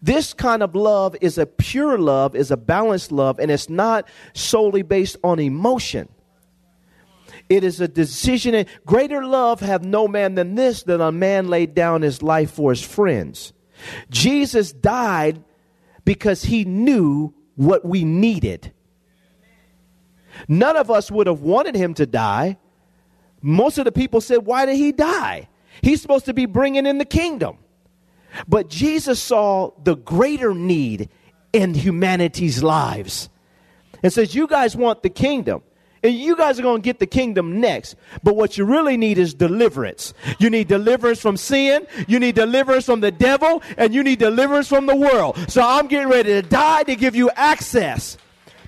This 0.00 0.32
kind 0.32 0.62
of 0.62 0.74
love 0.74 1.16
is 1.20 1.36
a 1.36 1.46
pure 1.46 1.98
love, 1.98 2.34
is 2.34 2.50
a 2.50 2.56
balanced 2.56 3.12
love, 3.12 3.38
and 3.38 3.50
it's 3.50 3.68
not 3.68 4.08
solely 4.32 4.82
based 4.82 5.16
on 5.22 5.38
emotion. 5.38 6.08
It 7.48 7.62
is 7.62 7.80
a 7.80 7.88
decision. 7.88 8.66
Greater 8.86 9.24
love 9.24 9.60
have 9.60 9.84
no 9.84 10.08
man 10.08 10.34
than 10.34 10.54
this, 10.54 10.84
that 10.84 11.00
a 11.00 11.12
man 11.12 11.48
laid 11.48 11.74
down 11.74 12.02
his 12.02 12.22
life 12.22 12.52
for 12.52 12.70
his 12.70 12.82
friends. 12.82 13.52
Jesus 14.10 14.72
died 14.72 15.42
because 16.04 16.44
he 16.44 16.64
knew 16.64 17.34
what 17.56 17.84
we 17.84 18.04
needed. 18.04 18.72
None 20.48 20.76
of 20.76 20.90
us 20.90 21.10
would 21.10 21.26
have 21.26 21.40
wanted 21.40 21.74
him 21.74 21.94
to 21.94 22.06
die. 22.06 22.58
Most 23.42 23.78
of 23.78 23.84
the 23.84 23.92
people 23.92 24.20
said, 24.20 24.38
Why 24.38 24.66
did 24.66 24.76
he 24.76 24.92
die? 24.92 25.48
He's 25.82 26.00
supposed 26.00 26.24
to 26.26 26.34
be 26.34 26.46
bringing 26.46 26.86
in 26.86 26.98
the 26.98 27.04
kingdom. 27.04 27.58
But 28.48 28.68
Jesus 28.68 29.20
saw 29.20 29.72
the 29.82 29.96
greater 29.96 30.54
need 30.54 31.08
in 31.52 31.74
humanity's 31.74 32.62
lives 32.62 33.28
and 34.02 34.12
says, 34.12 34.34
You 34.34 34.46
guys 34.46 34.76
want 34.76 35.02
the 35.02 35.10
kingdom. 35.10 35.62
And 36.02 36.14
you 36.14 36.36
guys 36.36 36.60
are 36.60 36.62
going 36.62 36.82
to 36.82 36.84
get 36.84 37.00
the 37.00 37.06
kingdom 37.06 37.60
next. 37.60 37.96
But 38.22 38.36
what 38.36 38.56
you 38.56 38.64
really 38.64 38.96
need 38.96 39.18
is 39.18 39.34
deliverance. 39.34 40.14
You 40.38 40.50
need 40.50 40.68
deliverance 40.68 41.20
from 41.20 41.36
sin. 41.36 41.86
You 42.06 42.20
need 42.20 42.36
deliverance 42.36 42.84
from 42.84 43.00
the 43.00 43.10
devil. 43.10 43.62
And 43.76 43.92
you 43.92 44.04
need 44.04 44.20
deliverance 44.20 44.68
from 44.68 44.86
the 44.86 44.94
world. 44.94 45.36
So 45.48 45.62
I'm 45.62 45.88
getting 45.88 46.08
ready 46.08 46.28
to 46.30 46.42
die 46.42 46.84
to 46.84 46.94
give 46.94 47.16
you 47.16 47.30
access 47.30 48.18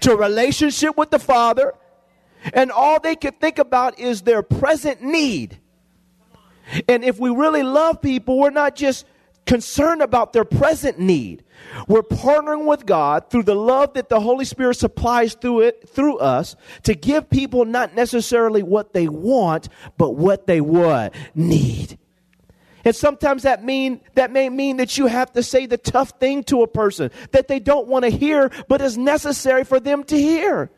to 0.00 0.12
a 0.12 0.16
relationship 0.16 0.96
with 0.96 1.10
the 1.10 1.18
Father. 1.18 1.74
And 2.52 2.70
all 2.70 3.00
they 3.00 3.16
can 3.16 3.32
think 3.32 3.58
about 3.58 3.98
is 3.98 4.22
their 4.22 4.42
present 4.42 5.02
need. 5.02 5.58
And 6.88 7.04
if 7.04 7.18
we 7.18 7.30
really 7.30 7.62
love 7.62 8.00
people, 8.02 8.38
we're 8.38 8.50
not 8.50 8.76
just 8.76 9.06
concerned 9.46 10.02
about 10.02 10.32
their 10.32 10.44
present 10.44 10.98
need. 10.98 11.42
We're 11.88 12.02
partnering 12.02 12.66
with 12.66 12.86
God 12.86 13.30
through 13.30 13.44
the 13.44 13.54
love 13.54 13.94
that 13.94 14.08
the 14.08 14.20
Holy 14.20 14.44
Spirit 14.44 14.74
supplies 14.74 15.34
through 15.34 15.60
it 15.62 15.88
through 15.88 16.18
us 16.18 16.54
to 16.84 16.94
give 16.94 17.30
people 17.30 17.64
not 17.64 17.94
necessarily 17.94 18.62
what 18.62 18.92
they 18.92 19.08
want, 19.08 19.68
but 19.96 20.10
what 20.10 20.46
they 20.46 20.60
would 20.60 21.12
need. 21.34 21.98
And 22.84 22.94
sometimes 22.94 23.42
that 23.42 23.64
mean 23.64 24.00
that 24.14 24.30
may 24.30 24.48
mean 24.48 24.76
that 24.76 24.96
you 24.96 25.06
have 25.06 25.32
to 25.32 25.42
say 25.42 25.66
the 25.66 25.78
tough 25.78 26.12
thing 26.20 26.44
to 26.44 26.62
a 26.62 26.68
person 26.68 27.10
that 27.32 27.48
they 27.48 27.58
don't 27.58 27.88
want 27.88 28.04
to 28.04 28.10
hear, 28.10 28.50
but 28.68 28.80
is 28.80 28.96
necessary 28.96 29.64
for 29.64 29.80
them 29.80 30.04
to 30.04 30.16
hear. 30.16 30.70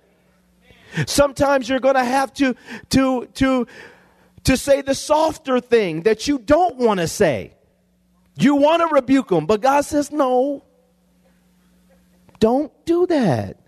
Sometimes 1.07 1.69
you're 1.69 1.81
going 1.81 1.95
to 1.95 2.05
have 2.05 2.33
to 2.35 2.55
to 2.91 3.27
to 3.35 3.67
to 4.45 4.57
say 4.57 4.83
the 4.83 4.95
softer 4.95 5.61
thing 5.61 6.03
that 6.03 6.27
you 6.27 6.39
don't 6.39 6.77
want 6.77 7.01
to 7.01 7.09
say. 7.09 7.55
You 8.37 8.55
want 8.57 8.81
to 8.81 8.95
rebuke 8.95 9.29
them, 9.29 9.47
but 9.47 9.61
God 9.61 9.83
says 9.83 10.11
no. 10.11 10.65
Don't 12.39 12.73
do 12.87 13.07
that. 13.07 13.59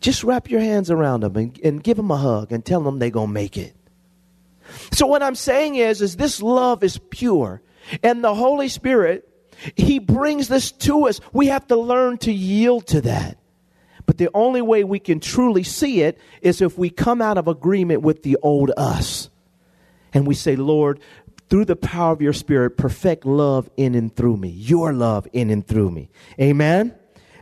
Just 0.00 0.24
wrap 0.24 0.50
your 0.50 0.60
hands 0.60 0.90
around 0.90 1.20
them 1.20 1.36
and, 1.36 1.60
and 1.62 1.82
give 1.82 1.96
them 1.96 2.10
a 2.10 2.16
hug 2.16 2.50
and 2.50 2.64
tell 2.64 2.80
them 2.80 2.98
they're 2.98 3.10
going 3.10 3.28
to 3.28 3.32
make 3.32 3.56
it. 3.56 3.76
So 4.92 5.06
what 5.06 5.22
I'm 5.22 5.34
saying 5.34 5.76
is, 5.76 6.00
is 6.00 6.16
this 6.16 6.42
love 6.42 6.82
is 6.82 6.98
pure. 7.10 7.62
And 8.02 8.24
the 8.24 8.34
Holy 8.34 8.68
Spirit, 8.68 9.28
He 9.76 9.98
brings 9.98 10.48
this 10.48 10.72
to 10.72 11.08
us. 11.08 11.20
We 11.32 11.48
have 11.48 11.66
to 11.68 11.76
learn 11.76 12.18
to 12.18 12.32
yield 12.32 12.86
to 12.88 13.02
that. 13.02 13.38
But 14.06 14.18
the 14.18 14.30
only 14.34 14.62
way 14.62 14.84
we 14.84 14.98
can 14.98 15.20
truly 15.20 15.62
see 15.62 16.02
it 16.02 16.18
is 16.40 16.60
if 16.60 16.76
we 16.76 16.90
come 16.90 17.22
out 17.22 17.38
of 17.38 17.48
agreement 17.48 18.02
with 18.02 18.22
the 18.22 18.36
old 18.42 18.70
us. 18.76 19.30
And 20.12 20.26
we 20.26 20.34
say, 20.34 20.56
Lord, 20.56 21.00
through 21.48 21.64
the 21.66 21.76
power 21.76 22.12
of 22.12 22.20
your 22.20 22.32
spirit, 22.32 22.76
perfect 22.76 23.24
love 23.24 23.70
in 23.76 23.94
and 23.94 24.14
through 24.14 24.36
me. 24.36 24.48
Your 24.48 24.92
love 24.92 25.28
in 25.32 25.50
and 25.50 25.66
through 25.66 25.90
me. 25.90 26.10
Amen. 26.40 26.94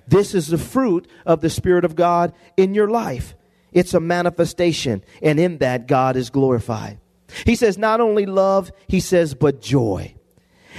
This 0.07 0.35
is 0.35 0.49
the 0.49 0.59
fruit 0.59 1.09
of 1.25 1.41
the 1.41 1.51
Spirit 1.51 1.85
of 1.85 1.95
God 1.95 2.33
in 2.57 2.75
your 2.75 2.89
life. 2.89 3.35
It's 3.73 3.95
a 3.95 4.01
manifestation, 4.01 5.05
and 5.23 5.39
in 5.39 5.59
that, 5.59 5.87
God 5.87 6.17
is 6.17 6.31
glorified. 6.31 6.99
He 7.47 7.55
says, 7.55 7.79
not 7.79 8.01
only 8.01 8.27
love, 8.27 8.73
he 8.89 8.99
says, 8.99 9.35
but 9.35 9.63
joy. 9.63 10.15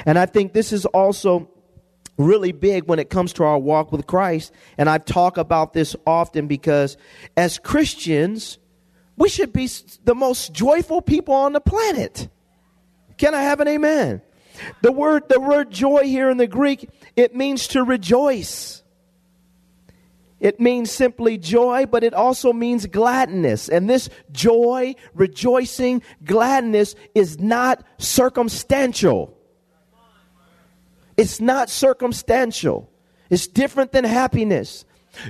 And 0.06 0.20
I 0.20 0.26
think 0.26 0.52
this 0.52 0.74
is 0.74 0.86
also 0.86 1.50
really 2.18 2.52
big 2.52 2.86
when 2.86 3.00
it 3.00 3.10
comes 3.10 3.34
to 3.34 3.44
our 3.44 3.58
walk 3.58 3.92
with 3.92 4.08
Christ. 4.08 4.52
And 4.78 4.90
I 4.90 4.98
talk 4.98 5.38
about 5.38 5.74
this 5.74 5.96
often 6.06 6.48
because 6.48 6.98
as 7.36 7.58
Christians, 7.58 8.58
we 9.18 9.30
should 9.30 9.54
be 9.54 9.70
the 10.04 10.16
most 10.16 10.54
joyful 10.54 11.02
people 11.02 11.34
on 11.34 11.54
the 11.54 11.62
planet. 11.62 12.30
Can 13.18 13.36
I 13.36 13.44
have 13.44 13.60
an 13.60 13.68
amen? 13.68 14.22
The 14.82 14.92
word, 14.92 15.30
the 15.30 15.40
word 15.40 15.72
joy 15.72 16.04
here 16.04 16.30
in 16.30 16.38
the 16.38 16.48
Greek, 16.48 16.90
it 17.16 17.36
means 17.36 17.68
to 17.70 17.84
rejoice. 17.84 18.84
It 20.40 20.60
means 20.60 20.92
simply 20.92 21.38
joy, 21.38 21.86
but 21.86 22.04
it 22.04 22.16
also 22.16 22.52
means 22.52 22.88
gladness. 22.88 23.70
And 23.70 23.88
this 23.88 24.10
joy, 24.32 24.96
rejoicing, 25.14 26.02
gladness 26.26 26.96
is 27.14 27.40
not 27.40 27.84
circumstantial. 28.00 29.38
It's 31.22 31.40
not 31.40 31.70
circumstantial. 31.70 32.90
It's 33.30 33.46
different 33.46 33.92
than 33.92 34.04
happiness. 34.06 34.86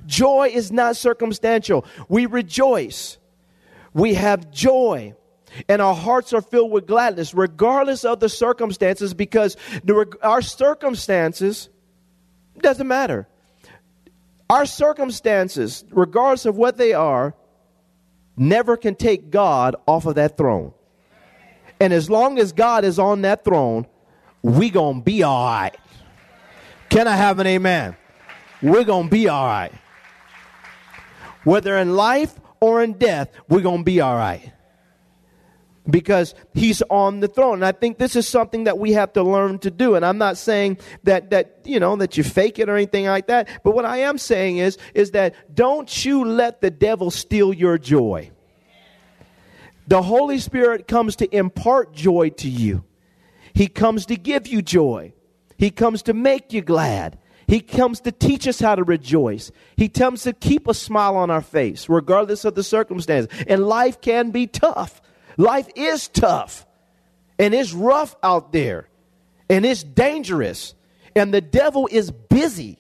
Joy 0.06 0.50
is 0.54 0.72
not 0.72 0.96
circumstantial. 0.96 1.84
We 2.08 2.28
rejoice. 2.28 3.18
We 3.94 4.14
have 4.14 4.52
joy. 4.52 5.16
And 5.68 5.82
our 5.82 5.94
hearts 5.94 6.32
are 6.32 6.42
filled 6.42 6.72
with 6.72 6.88
gladness, 6.88 7.34
regardless 7.34 8.06
of 8.06 8.22
the 8.22 8.30
circumstances, 8.30 9.14
because 9.14 9.58
our 10.22 10.42
circumstances 10.42 11.68
doesn't 12.60 12.88
matter. 12.88 13.28
Our 14.50 14.66
circumstances, 14.66 15.84
regardless 15.92 16.46
of 16.46 16.56
what 16.56 16.78
they 16.78 16.94
are, 16.94 17.36
never 18.38 18.78
can 18.78 18.96
take 18.96 19.30
God 19.30 19.76
off 19.86 20.06
of 20.06 20.16
that 20.16 20.38
throne. 20.38 20.72
And 21.82 21.92
as 21.92 22.10
long 22.10 22.40
as 22.40 22.54
God 22.54 22.86
is 22.86 22.98
on 22.98 23.24
that 23.24 23.44
throne, 23.44 23.88
we 24.44 24.72
to 24.72 24.94
be 25.02 25.22
all 25.22 25.46
right. 25.46 25.78
Can 26.92 27.08
I 27.08 27.16
have 27.16 27.40
an 27.40 27.48
amen? 27.48 27.96
We're 28.62 28.84
going 28.84 29.06
to 29.06 29.10
be 29.10 29.30
all 29.30 29.46
right. 29.46 29.72
Whether 31.46 31.78
in 31.78 31.96
life 31.96 32.38
or 32.60 32.84
in 32.84 32.94
death, 32.94 33.32
we're 33.48 33.62
going 33.62 33.80
to 33.80 33.84
be 33.86 34.02
all 34.02 34.14
right 34.14 34.52
because 35.90 36.36
he's 36.54 36.82
on 36.90 37.22
the 37.22 37.30
throne. 37.30 37.56
And 37.56 37.66
I 37.66 37.72
think 37.72 37.98
this 37.98 38.18
is 38.18 38.28
something 38.28 38.66
that 38.66 38.78
we 38.78 38.92
have 38.92 39.14
to 39.14 39.24
learn 39.24 39.60
to 39.60 39.72
do. 39.72 39.96
And 39.96 40.06
I'm 40.06 40.18
not 40.18 40.36
saying 40.36 40.80
that 41.04 41.30
that 41.30 41.62
you 41.64 41.80
know 41.80 41.96
that 41.96 42.18
you 42.18 42.26
fake 42.26 42.60
it 42.60 42.68
or 42.68 42.76
anything 42.76 43.06
like 43.06 43.28
that. 43.28 43.48
But 43.64 43.74
what 43.74 43.86
I 43.86 44.00
am 44.00 44.18
saying 44.18 44.58
is 44.58 44.78
is 44.94 45.12
that 45.12 45.56
don't 45.56 46.06
you 46.06 46.26
let 46.26 46.60
the 46.60 46.70
devil 46.70 47.10
steal 47.10 47.54
your 47.54 47.78
joy. 47.78 48.32
The 49.88 50.02
Holy 50.02 50.40
Spirit 50.40 50.90
comes 50.90 51.16
to 51.16 51.36
impart 51.36 51.94
joy 51.94 52.32
to 52.32 52.50
you. 52.50 52.84
He 53.54 53.68
comes 53.68 54.08
to 54.08 54.18
give 54.18 54.46
you 54.46 54.62
joy. 54.62 55.14
He 55.62 55.70
comes 55.70 56.02
to 56.04 56.16
make 56.16 56.54
you 56.54 56.64
glad. 56.64 57.20
He 57.46 57.60
comes 57.60 58.00
to 58.02 58.12
teach 58.12 58.48
us 58.48 58.60
how 58.60 58.74
to 58.74 58.84
rejoice. 58.84 59.52
He 59.78 59.90
comes 59.90 60.24
to 60.24 60.34
keep 60.34 60.68
a 60.68 60.74
smile 60.74 61.16
on 61.16 61.30
our 61.30 61.44
face, 61.44 61.88
regardless 61.88 62.46
of 62.46 62.56
the 62.56 62.64
circumstances. 62.64 63.32
And 63.46 63.68
life 63.68 64.02
can 64.02 64.32
be 64.32 64.48
tough. 64.48 65.04
Life 65.38 65.70
is 65.76 66.08
tough 66.08 66.66
and 67.38 67.54
it's 67.54 67.74
rough 67.74 68.16
out 68.24 68.52
there 68.52 68.88
and 69.52 69.64
it's 69.64 69.84
dangerous 69.84 70.74
and 71.16 71.32
the 71.32 71.42
devil 71.42 71.88
is 71.92 72.10
busy 72.10 72.80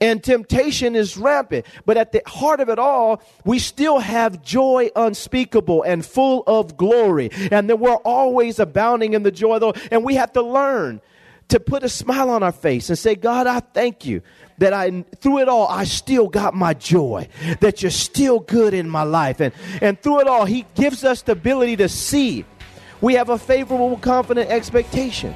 and 0.00 0.24
temptation 0.24 0.96
is 0.96 1.16
rampant. 1.16 1.64
But 1.86 1.96
at 1.96 2.10
the 2.10 2.22
heart 2.26 2.58
of 2.58 2.68
it 2.68 2.80
all, 2.80 3.22
we 3.44 3.60
still 3.60 4.00
have 4.00 4.42
joy 4.42 4.90
unspeakable 4.96 5.84
and 5.84 6.04
full 6.04 6.42
of 6.48 6.76
glory. 6.76 7.30
And 7.52 7.70
that 7.70 7.78
we're 7.78 7.94
always 7.94 8.58
abounding 8.58 9.14
in 9.14 9.22
the 9.22 9.30
joy 9.30 9.60
though. 9.60 9.74
And 9.92 10.02
we 10.02 10.16
have 10.16 10.32
to 10.32 10.42
learn 10.42 11.00
to 11.50 11.60
put 11.60 11.82
a 11.82 11.88
smile 11.88 12.30
on 12.30 12.42
our 12.42 12.52
face 12.52 12.88
and 12.88 12.98
say, 12.98 13.14
God, 13.14 13.46
I 13.46 13.60
thank 13.60 14.06
you 14.06 14.22
that 14.58 14.72
I, 14.72 15.04
through 15.16 15.38
it 15.38 15.48
all, 15.48 15.68
I 15.68 15.84
still 15.84 16.28
got 16.28 16.54
my 16.54 16.74
joy, 16.74 17.28
that 17.60 17.82
you're 17.82 17.90
still 17.90 18.40
good 18.40 18.74
in 18.74 18.88
my 18.88 19.02
life. 19.02 19.40
And, 19.40 19.52
and 19.80 20.00
through 20.00 20.20
it 20.20 20.28
all, 20.28 20.44
He 20.44 20.66
gives 20.74 21.04
us 21.04 21.22
the 21.22 21.32
ability 21.32 21.76
to 21.76 21.88
see. 21.88 22.44
We 23.00 23.14
have 23.14 23.30
a 23.30 23.38
favorable, 23.38 23.96
confident 23.98 24.50
expectation. 24.50 25.34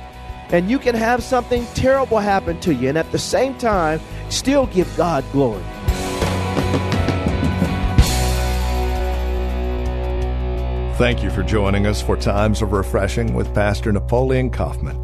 And 0.51 0.71
you 0.71 0.79
can 0.79 0.95
have 0.95 1.23
something 1.23 1.67
terrible 1.75 2.19
happen 2.19 2.61
to 2.61 2.75
you, 2.75 2.91
and 2.91 2.99
at 2.99 3.11
the 3.13 3.19
same 3.19 3.57
time, 3.57 4.01
still 4.29 4.67
give 4.67 4.95
God 4.97 5.25
glory. 5.33 5.63
Thank 10.97 11.25
you 11.25 11.31
for 11.31 11.43
joining 11.43 11.87
us 11.87 12.01
for 12.01 12.17
Times 12.17 12.63
of 12.63 12.71
Refreshing 12.71 13.35
with 13.35 13.53
Pastor 13.53 13.91
Napoleon 13.91 14.51
Kaufman. 14.51 15.04